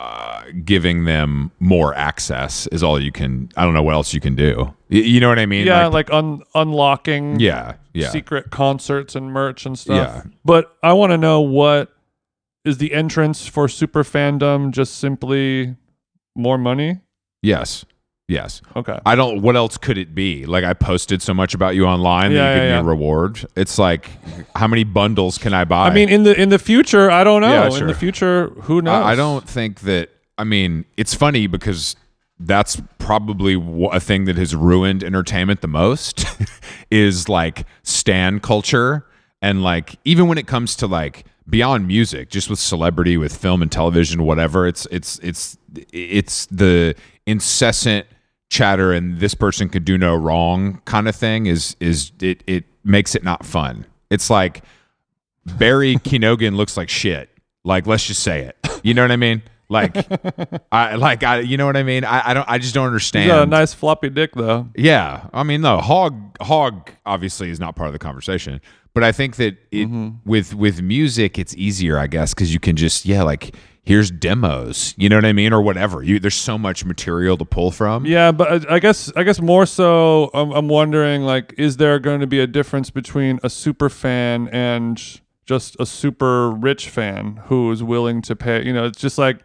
[0.00, 3.50] uh, giving them more access is all you can.
[3.54, 4.74] I don't know what else you can do.
[4.90, 5.66] Y- you know what I mean?
[5.66, 8.08] yeah, like, un- unlocking yeah, yeah.
[8.08, 10.24] secret concerts and merch and stuff.
[10.24, 10.30] Yeah.
[10.42, 11.92] But I want to know what
[12.64, 15.76] is the entrance for super fandom just simply
[16.34, 17.00] more money?
[17.42, 17.84] yes,
[18.30, 18.62] yes.
[18.76, 18.98] Okay.
[19.04, 19.42] I don't.
[19.42, 20.46] What else could it be?
[20.46, 22.88] Like I posted so much about you online Yeah, that you give yeah, me a
[22.88, 23.44] reward.
[23.56, 24.08] It's like,
[24.54, 25.88] how many bundles can I buy?
[25.88, 27.50] I mean in the in the future, I don't know.
[27.50, 29.04] Yeah, In the future, who knows?
[29.04, 30.10] I, I don't think that.
[30.38, 31.96] I mean, it's funny because
[32.38, 33.62] that's probably
[33.92, 36.24] a thing that has ruined entertainment the most
[36.90, 39.04] is like stan culture
[39.42, 43.60] and like even when it comes to like beyond music just with celebrity with film
[43.60, 45.58] and television whatever it's it's it's
[45.92, 46.94] it's the
[47.26, 48.06] incessant
[48.50, 52.64] chatter and this person could do no wrong kind of thing is is it it
[52.84, 54.62] makes it not fun it's like
[55.46, 57.30] Barry Keoghan looks like shit.
[57.64, 58.56] Like, let's just say it.
[58.82, 59.42] You know what I mean?
[59.70, 59.96] Like,
[60.72, 61.40] I like I.
[61.40, 62.04] You know what I mean?
[62.04, 62.48] I, I don't.
[62.48, 63.28] I just don't He's understand.
[63.28, 64.68] got a nice floppy dick though.
[64.76, 65.78] yeah, I mean, no.
[65.78, 68.60] Hog Hog obviously is not part of the conversation,
[68.94, 70.28] but I think that it Mm-hmm.
[70.28, 74.94] with with music, it's easier, I guess, because you can just yeah, like here's demos.
[74.96, 76.02] You know what I mean, or whatever.
[76.02, 78.06] You there's so much material to pull from.
[78.06, 81.98] Yeah, but I I guess I guess more so, I'm, I'm wondering like, is there
[81.98, 87.40] going to be a difference between a super fan and just a super rich fan
[87.46, 88.64] who is willing to pay?
[88.64, 89.40] You know, it's just like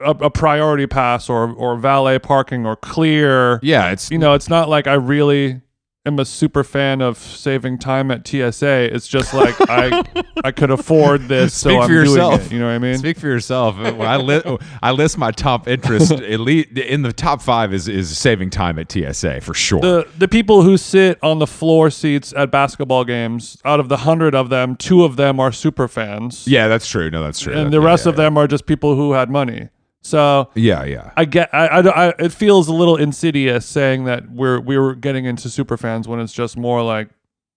[0.00, 3.60] a, a priority pass or or valet parking or clear.
[3.62, 5.60] Yeah, it's You know, it's not like I really
[6.06, 8.94] am a super fan of saving time at TSA.
[8.94, 10.02] It's just like I
[10.44, 12.34] I could afford this, so Speak I'm yourself.
[12.36, 12.52] doing it.
[12.52, 12.98] You know what I mean?
[12.98, 13.76] Speak for yourself.
[13.76, 14.46] When I list,
[14.82, 16.12] I list my top interest.
[16.36, 19.80] Elite in the top five is is saving time at TSA for sure.
[19.80, 23.98] the the people who sit on the floor seats at basketball games, out of the
[23.98, 27.10] hundred of them, two of them are super fans, yeah, that's true.
[27.10, 27.52] No, that's true.
[27.54, 29.68] and That- the rest yeah, of them are just people who had money.
[30.02, 31.10] So Yeah, yeah.
[31.16, 35.24] I get, I, I, I, it feels a little insidious saying that we're we're getting
[35.24, 37.08] into super fans when it's just more like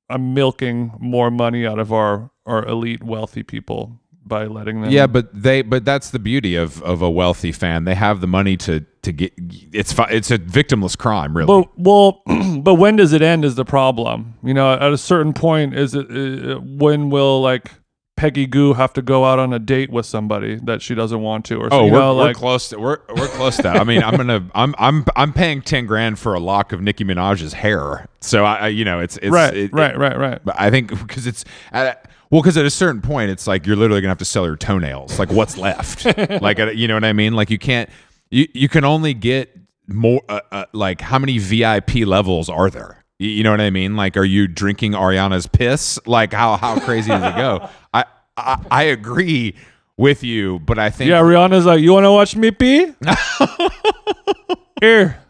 [0.09, 4.91] I'm milking more money out of our our elite wealthy people by letting them.
[4.91, 7.83] Yeah, but they but that's the beauty of of a wealthy fan.
[7.83, 11.47] They have the money to to get it's fi- it's a victimless crime, really.
[11.47, 12.23] But well,
[12.61, 13.45] but when does it end?
[13.45, 14.35] Is the problem?
[14.43, 17.71] You know, at a certain point, is it uh, when will like
[18.19, 21.45] Peggy Gou have to go out on a date with somebody that she doesn't want
[21.45, 22.67] to, or Oh, we're, know, we're like close.
[22.67, 23.77] To, we're we're close to that.
[23.77, 27.05] I mean, I'm gonna I'm I'm I'm paying ten grand for a lock of Nicki
[27.05, 28.09] Minaj's hair.
[28.19, 30.41] So I, I you know it's it's right, it- right, right, right.
[30.43, 33.77] But I think because it's at, well, because at a certain point, it's like you're
[33.77, 35.17] literally gonna have to sell your toenails.
[35.17, 36.03] Like what's left?
[36.41, 37.33] like uh, you know what I mean?
[37.35, 37.89] Like you can't.
[38.31, 39.57] You you can only get
[39.87, 40.21] more.
[40.27, 42.98] Uh, uh, like how many VIP levels are there?
[43.19, 43.95] You, know what I mean?
[43.97, 45.99] Like are you drinking Ariana's piss?
[46.05, 47.67] Like how how crazy does it go?
[47.93, 48.05] I
[48.37, 49.55] I, I agree
[49.97, 52.93] with you, but I think Yeah, Ariana's like, you want to watch me pee?
[54.81, 55.19] Here.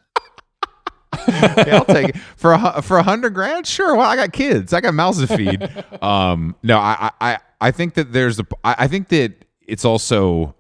[1.28, 3.68] Yeah, I'll take it for a for a hundred grand.
[3.68, 3.96] Sure.
[3.96, 4.74] Well, I got kids.
[4.74, 5.62] I got mouths to feed.
[6.02, 8.46] um, no, I, I, I- I think that there's a.
[8.64, 9.34] I I think that
[9.68, 10.56] it's also,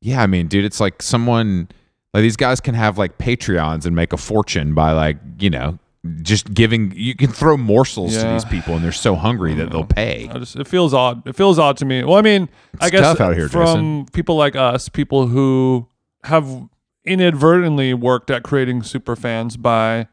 [0.00, 0.20] yeah.
[0.22, 1.68] I mean, dude, it's like someone
[2.12, 5.78] like these guys can have like Patreons and make a fortune by like you know
[6.22, 6.92] just giving.
[6.96, 10.28] You can throw morsels to these people, and they're so hungry that they'll pay.
[10.32, 11.26] I just it feels odd.
[11.26, 12.02] It feels odd to me.
[12.02, 12.48] Well, I mean,
[12.80, 14.06] I It's guess tough out here, from Jason.
[14.12, 15.88] people like us, people who
[16.24, 16.68] have
[17.04, 20.08] inadvertently worked at creating super fans by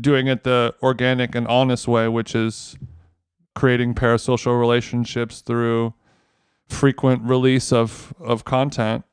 [0.00, 2.76] doing it the organic and honest way, which is
[3.54, 5.92] creating parasocial relationships through
[6.68, 9.04] frequent release of of content,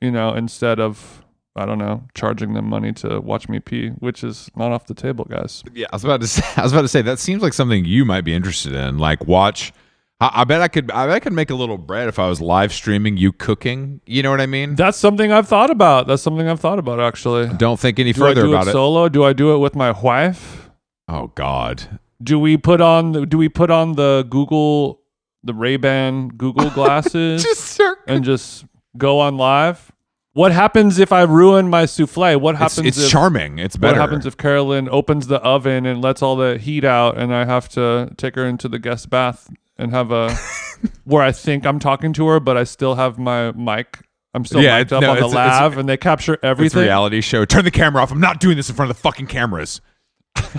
[0.00, 1.24] you know, instead of
[1.56, 4.94] I don't know, charging them money to watch me pee, which is not off the
[4.94, 5.62] table, guys.
[5.74, 6.42] Yeah, I was about to say.
[6.56, 8.98] I was about to say that seems like something you might be interested in.
[8.98, 9.72] Like watch.
[10.20, 10.90] I, I bet I could.
[10.90, 14.00] I bet I could make a little bread if I was live streaming you cooking.
[14.06, 14.74] You know what I mean?
[14.74, 16.06] That's something I've thought about.
[16.06, 17.48] That's something I've thought about actually.
[17.56, 18.72] Don't think any Do I further do about it it.
[18.72, 19.08] solo?
[19.08, 20.70] Do I do it with my wife?
[21.08, 22.00] Oh God.
[22.22, 25.00] Do we put on do we put on the Google
[25.44, 27.96] the Ray Ban Google glasses sir.
[28.08, 28.64] and just
[28.96, 29.92] go on live?
[30.36, 32.38] What happens if I ruin my souffle?
[32.38, 33.58] What happens it's if charming.
[33.58, 33.94] It's better.
[33.98, 37.46] what happens if Carolyn opens the oven and lets all the heat out and I
[37.46, 40.36] have to take her into the guest bath and have a
[41.04, 44.00] where I think I'm talking to her but I still have my mic
[44.34, 46.34] I'm still Yeah, mic'd it's- up no, on the it's- it's- lav and they capture
[46.34, 46.82] it's a everything.
[46.82, 47.46] reality show.
[47.46, 48.12] Turn the camera off.
[48.12, 49.80] I'm not doing this in front of the fucking cameras.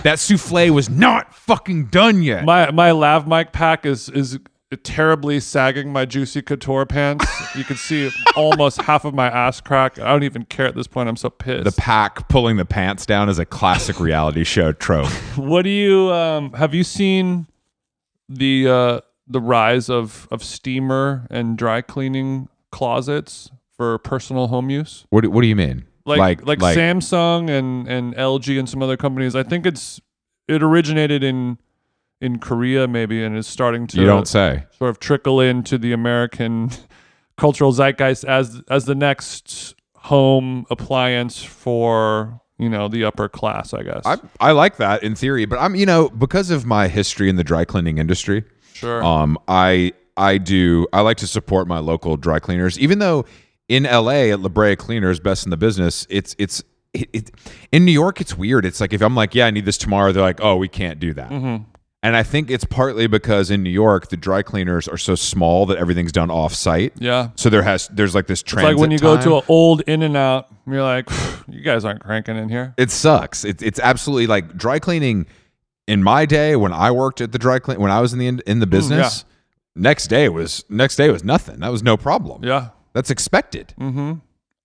[0.02, 2.44] that souffle was not fucking done yet.
[2.44, 4.40] My my lav mic pack is is
[4.76, 7.24] terribly sagging my juicy couture pants.
[7.56, 9.98] You can see almost half of my ass crack.
[9.98, 11.08] I don't even care at this point.
[11.08, 11.64] I'm so pissed.
[11.64, 15.08] the pack pulling the pants down is a classic reality show trope.
[15.36, 17.46] what do you um have you seen
[18.28, 25.06] the uh the rise of of steamer and dry cleaning closets for personal home use?
[25.08, 25.86] What do, what do you mean?
[26.04, 29.34] Like like, Samsung and and LG and some other companies.
[29.34, 30.00] I think it's
[30.46, 31.58] it originated in
[32.20, 34.66] in Korea maybe and is starting to you don't say.
[34.76, 36.70] sort of trickle into the American
[37.36, 43.82] cultural zeitgeist as as the next home appliance for you know the upper class, I
[43.82, 44.02] guess.
[44.04, 47.36] I I like that in theory, but I'm you know because of my history in
[47.36, 48.44] the dry cleaning industry.
[48.74, 49.02] sure.
[49.04, 53.24] Um, I I do I like to support my local dry cleaners, even though
[53.68, 56.06] in LA at La Brea Cleaners, best in the business.
[56.10, 56.62] It's it's
[56.92, 57.30] it, it
[57.70, 58.20] in New York.
[58.20, 58.64] It's weird.
[58.64, 60.10] It's like if I'm like, yeah, I need this tomorrow.
[60.10, 61.30] They're like, oh, we can't do that.
[61.30, 61.70] Mm-hmm.
[62.02, 65.66] And I think it's partly because in New York the dry cleaners are so small
[65.66, 66.92] that everything's done off site.
[66.98, 67.30] yeah.
[67.34, 70.02] So there has there's like this It's like when you go to an old In
[70.02, 71.08] and Out, you're like,
[71.48, 72.74] you guys aren't cranking in here.
[72.76, 73.44] It sucks.
[73.44, 75.26] It's it's absolutely like dry cleaning.
[75.88, 78.42] In my day, when I worked at the dry clean, when I was in the
[78.46, 79.24] in the business,
[79.74, 81.60] next day was next day was nothing.
[81.60, 82.44] That was no problem.
[82.44, 82.68] Yeah.
[82.92, 83.74] That's expected.
[83.80, 84.14] Mm-hmm.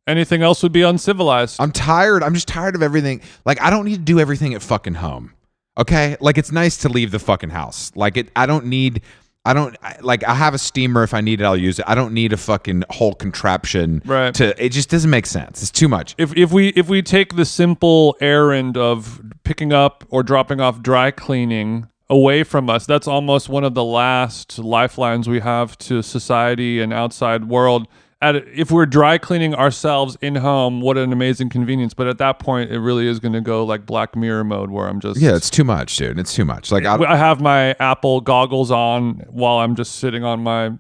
[0.05, 1.55] Anything else would be uncivilized.
[1.61, 2.23] I'm tired.
[2.23, 3.21] I'm just tired of everything.
[3.45, 5.33] Like I don't need to do everything at fucking home.
[5.77, 6.17] Okay?
[6.19, 7.91] Like it's nice to leave the fucking house.
[7.95, 9.01] Like it I don't need
[9.45, 11.85] I don't I, like I have a steamer if I need it I'll use it.
[11.87, 14.33] I don't need a fucking whole contraption Right.
[14.35, 15.61] to it just doesn't make sense.
[15.61, 16.15] It's too much.
[16.17, 20.81] if if we if we take the simple errand of picking up or dropping off
[20.81, 26.01] dry cleaning away from us that's almost one of the last lifelines we have to
[26.03, 27.87] society and outside world
[28.23, 32.39] at if we're dry cleaning ourselves in home what an amazing convenience but at that
[32.39, 35.35] point it really is going to go like black mirror mode where i'm just Yeah,
[35.35, 36.17] it's too much, dude.
[36.17, 36.71] It's too much.
[36.71, 40.71] Like I, I have my Apple goggles on while I'm just sitting on my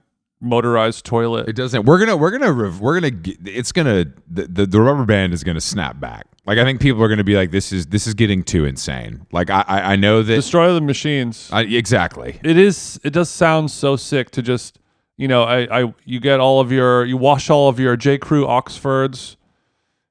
[0.41, 1.47] motorized toilet.
[1.47, 1.85] It doesn't.
[1.85, 2.17] We're gonna.
[2.17, 2.53] We're gonna.
[2.53, 3.13] We're gonna.
[3.45, 4.05] It's gonna.
[4.29, 6.27] The, the the rubber band is gonna snap back.
[6.45, 9.25] Like I think people are gonna be like, this is this is getting too insane.
[9.31, 10.35] Like I I, I know that.
[10.35, 11.49] Destroy the machines.
[11.51, 12.39] I, exactly.
[12.43, 14.79] it is it does sound so sick to just
[15.17, 18.17] you know I, I you get all of your you wash all of your J
[18.17, 19.37] Crew Oxfords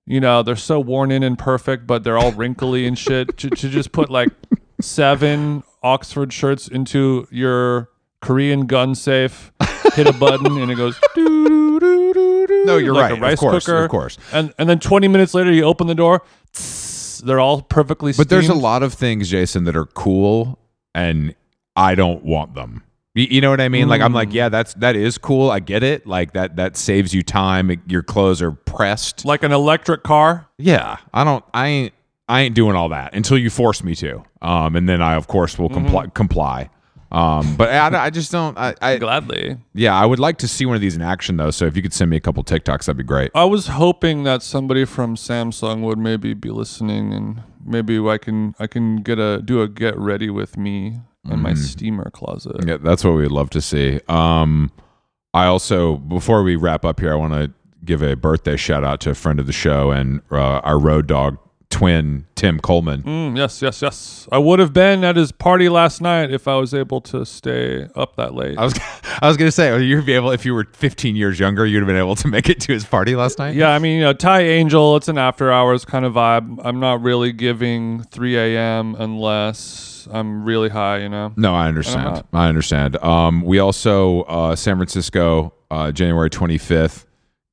[0.06, 3.50] you know they're so worn in and perfect but they're all wrinkly and shit to,
[3.50, 4.30] to just put like
[4.80, 7.88] seven Oxford shirts into your
[8.20, 9.52] Korean gun safe
[9.94, 13.18] hit a button and it goes doo, doo, doo, doo, doo, No, you're like right.
[13.18, 13.66] a rice of course.
[13.66, 14.18] cooker Of course.
[14.32, 16.22] and and then 20 minutes later you open the door
[17.24, 20.58] they're all perfectly But there's a lot of things, Jason, that are cool,
[20.92, 21.36] and
[21.76, 22.82] I don't want them.
[23.14, 23.88] You, you know what I mean?
[23.88, 25.50] Like I'm like, yeah, that's that is cool.
[25.50, 26.06] I get it.
[26.06, 27.70] Like that that saves you time.
[27.70, 29.24] It- Your clothes are pressed.
[29.24, 30.48] Like an electric car.
[30.58, 31.44] Yeah, I don't.
[31.52, 31.94] I ain't.
[32.28, 34.22] I ain't doing all that until you force me to.
[34.40, 36.06] Um, and then I of course will comply.
[36.06, 36.70] Comply.
[37.10, 38.56] Um, but I, I just don't.
[38.56, 39.58] I, I Gladly.
[39.74, 41.50] yeah, I would like to see one of these in action though.
[41.50, 43.30] So if you could send me a couple TikToks, that'd be great.
[43.34, 48.54] I was hoping that somebody from Samsung would maybe be listening, and maybe I can
[48.58, 51.00] I can get a do a get ready with me
[51.30, 52.56] in my steamer closet.
[52.66, 54.00] Yeah, that's what we'd love to see.
[54.08, 54.72] Um,
[55.34, 57.52] I also, before we wrap up here, I want to
[57.84, 61.06] give a birthday shout out to a friend of the show and uh, our road
[61.06, 61.38] dog
[61.72, 63.02] twin, Tim Coleman.
[63.02, 64.28] Mm, yes, yes, yes.
[64.30, 67.88] I would have been at his party last night if I was able to stay
[67.96, 68.58] up that late.
[68.58, 68.74] I was,
[69.22, 71.80] I was gonna say, oh, you'd be able if you were 15 years younger, you'd
[71.80, 73.56] have been able to make it to his party last night.
[73.56, 76.60] Yeah, I mean, you know, Thai Angel, it's an after hours kind of vibe.
[76.62, 78.94] I'm not really giving 3 a.m.
[78.98, 81.32] unless I'm really high, you know?
[81.36, 82.22] No, I understand.
[82.32, 82.96] I understand.
[83.02, 87.06] Um, we also uh, San Francisco, uh, January 25th,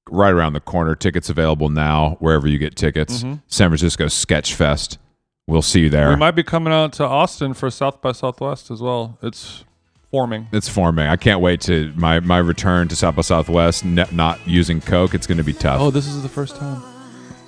[0.09, 0.95] right around the corner.
[0.95, 3.19] Tickets available now wherever you get tickets.
[3.23, 3.35] Mm-hmm.
[3.47, 4.97] San Francisco Sketch Fest.
[5.47, 6.09] We'll see you there.
[6.09, 9.17] We might be coming out to Austin for South by Southwest as well.
[9.23, 9.63] It's
[10.11, 10.47] forming.
[10.51, 11.07] It's forming.
[11.07, 13.83] I can't wait to my my return to South by Southwest.
[13.83, 15.81] Ne- not using Coke, it's going to be tough.
[15.81, 16.83] Oh, this is the first time.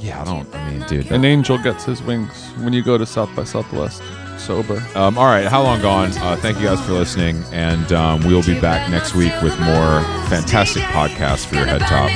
[0.00, 0.52] yeah, I don't.
[0.52, 1.12] I mean, dude.
[1.12, 4.02] An angel gets his wings when you go to South by Southwest
[4.38, 4.82] sober.
[4.94, 6.10] Um, all right, how long gone?
[6.18, 9.58] Uh, thank you guys for listening, and um, we will be back next week with
[9.60, 12.10] more fantastic podcasts for your head top.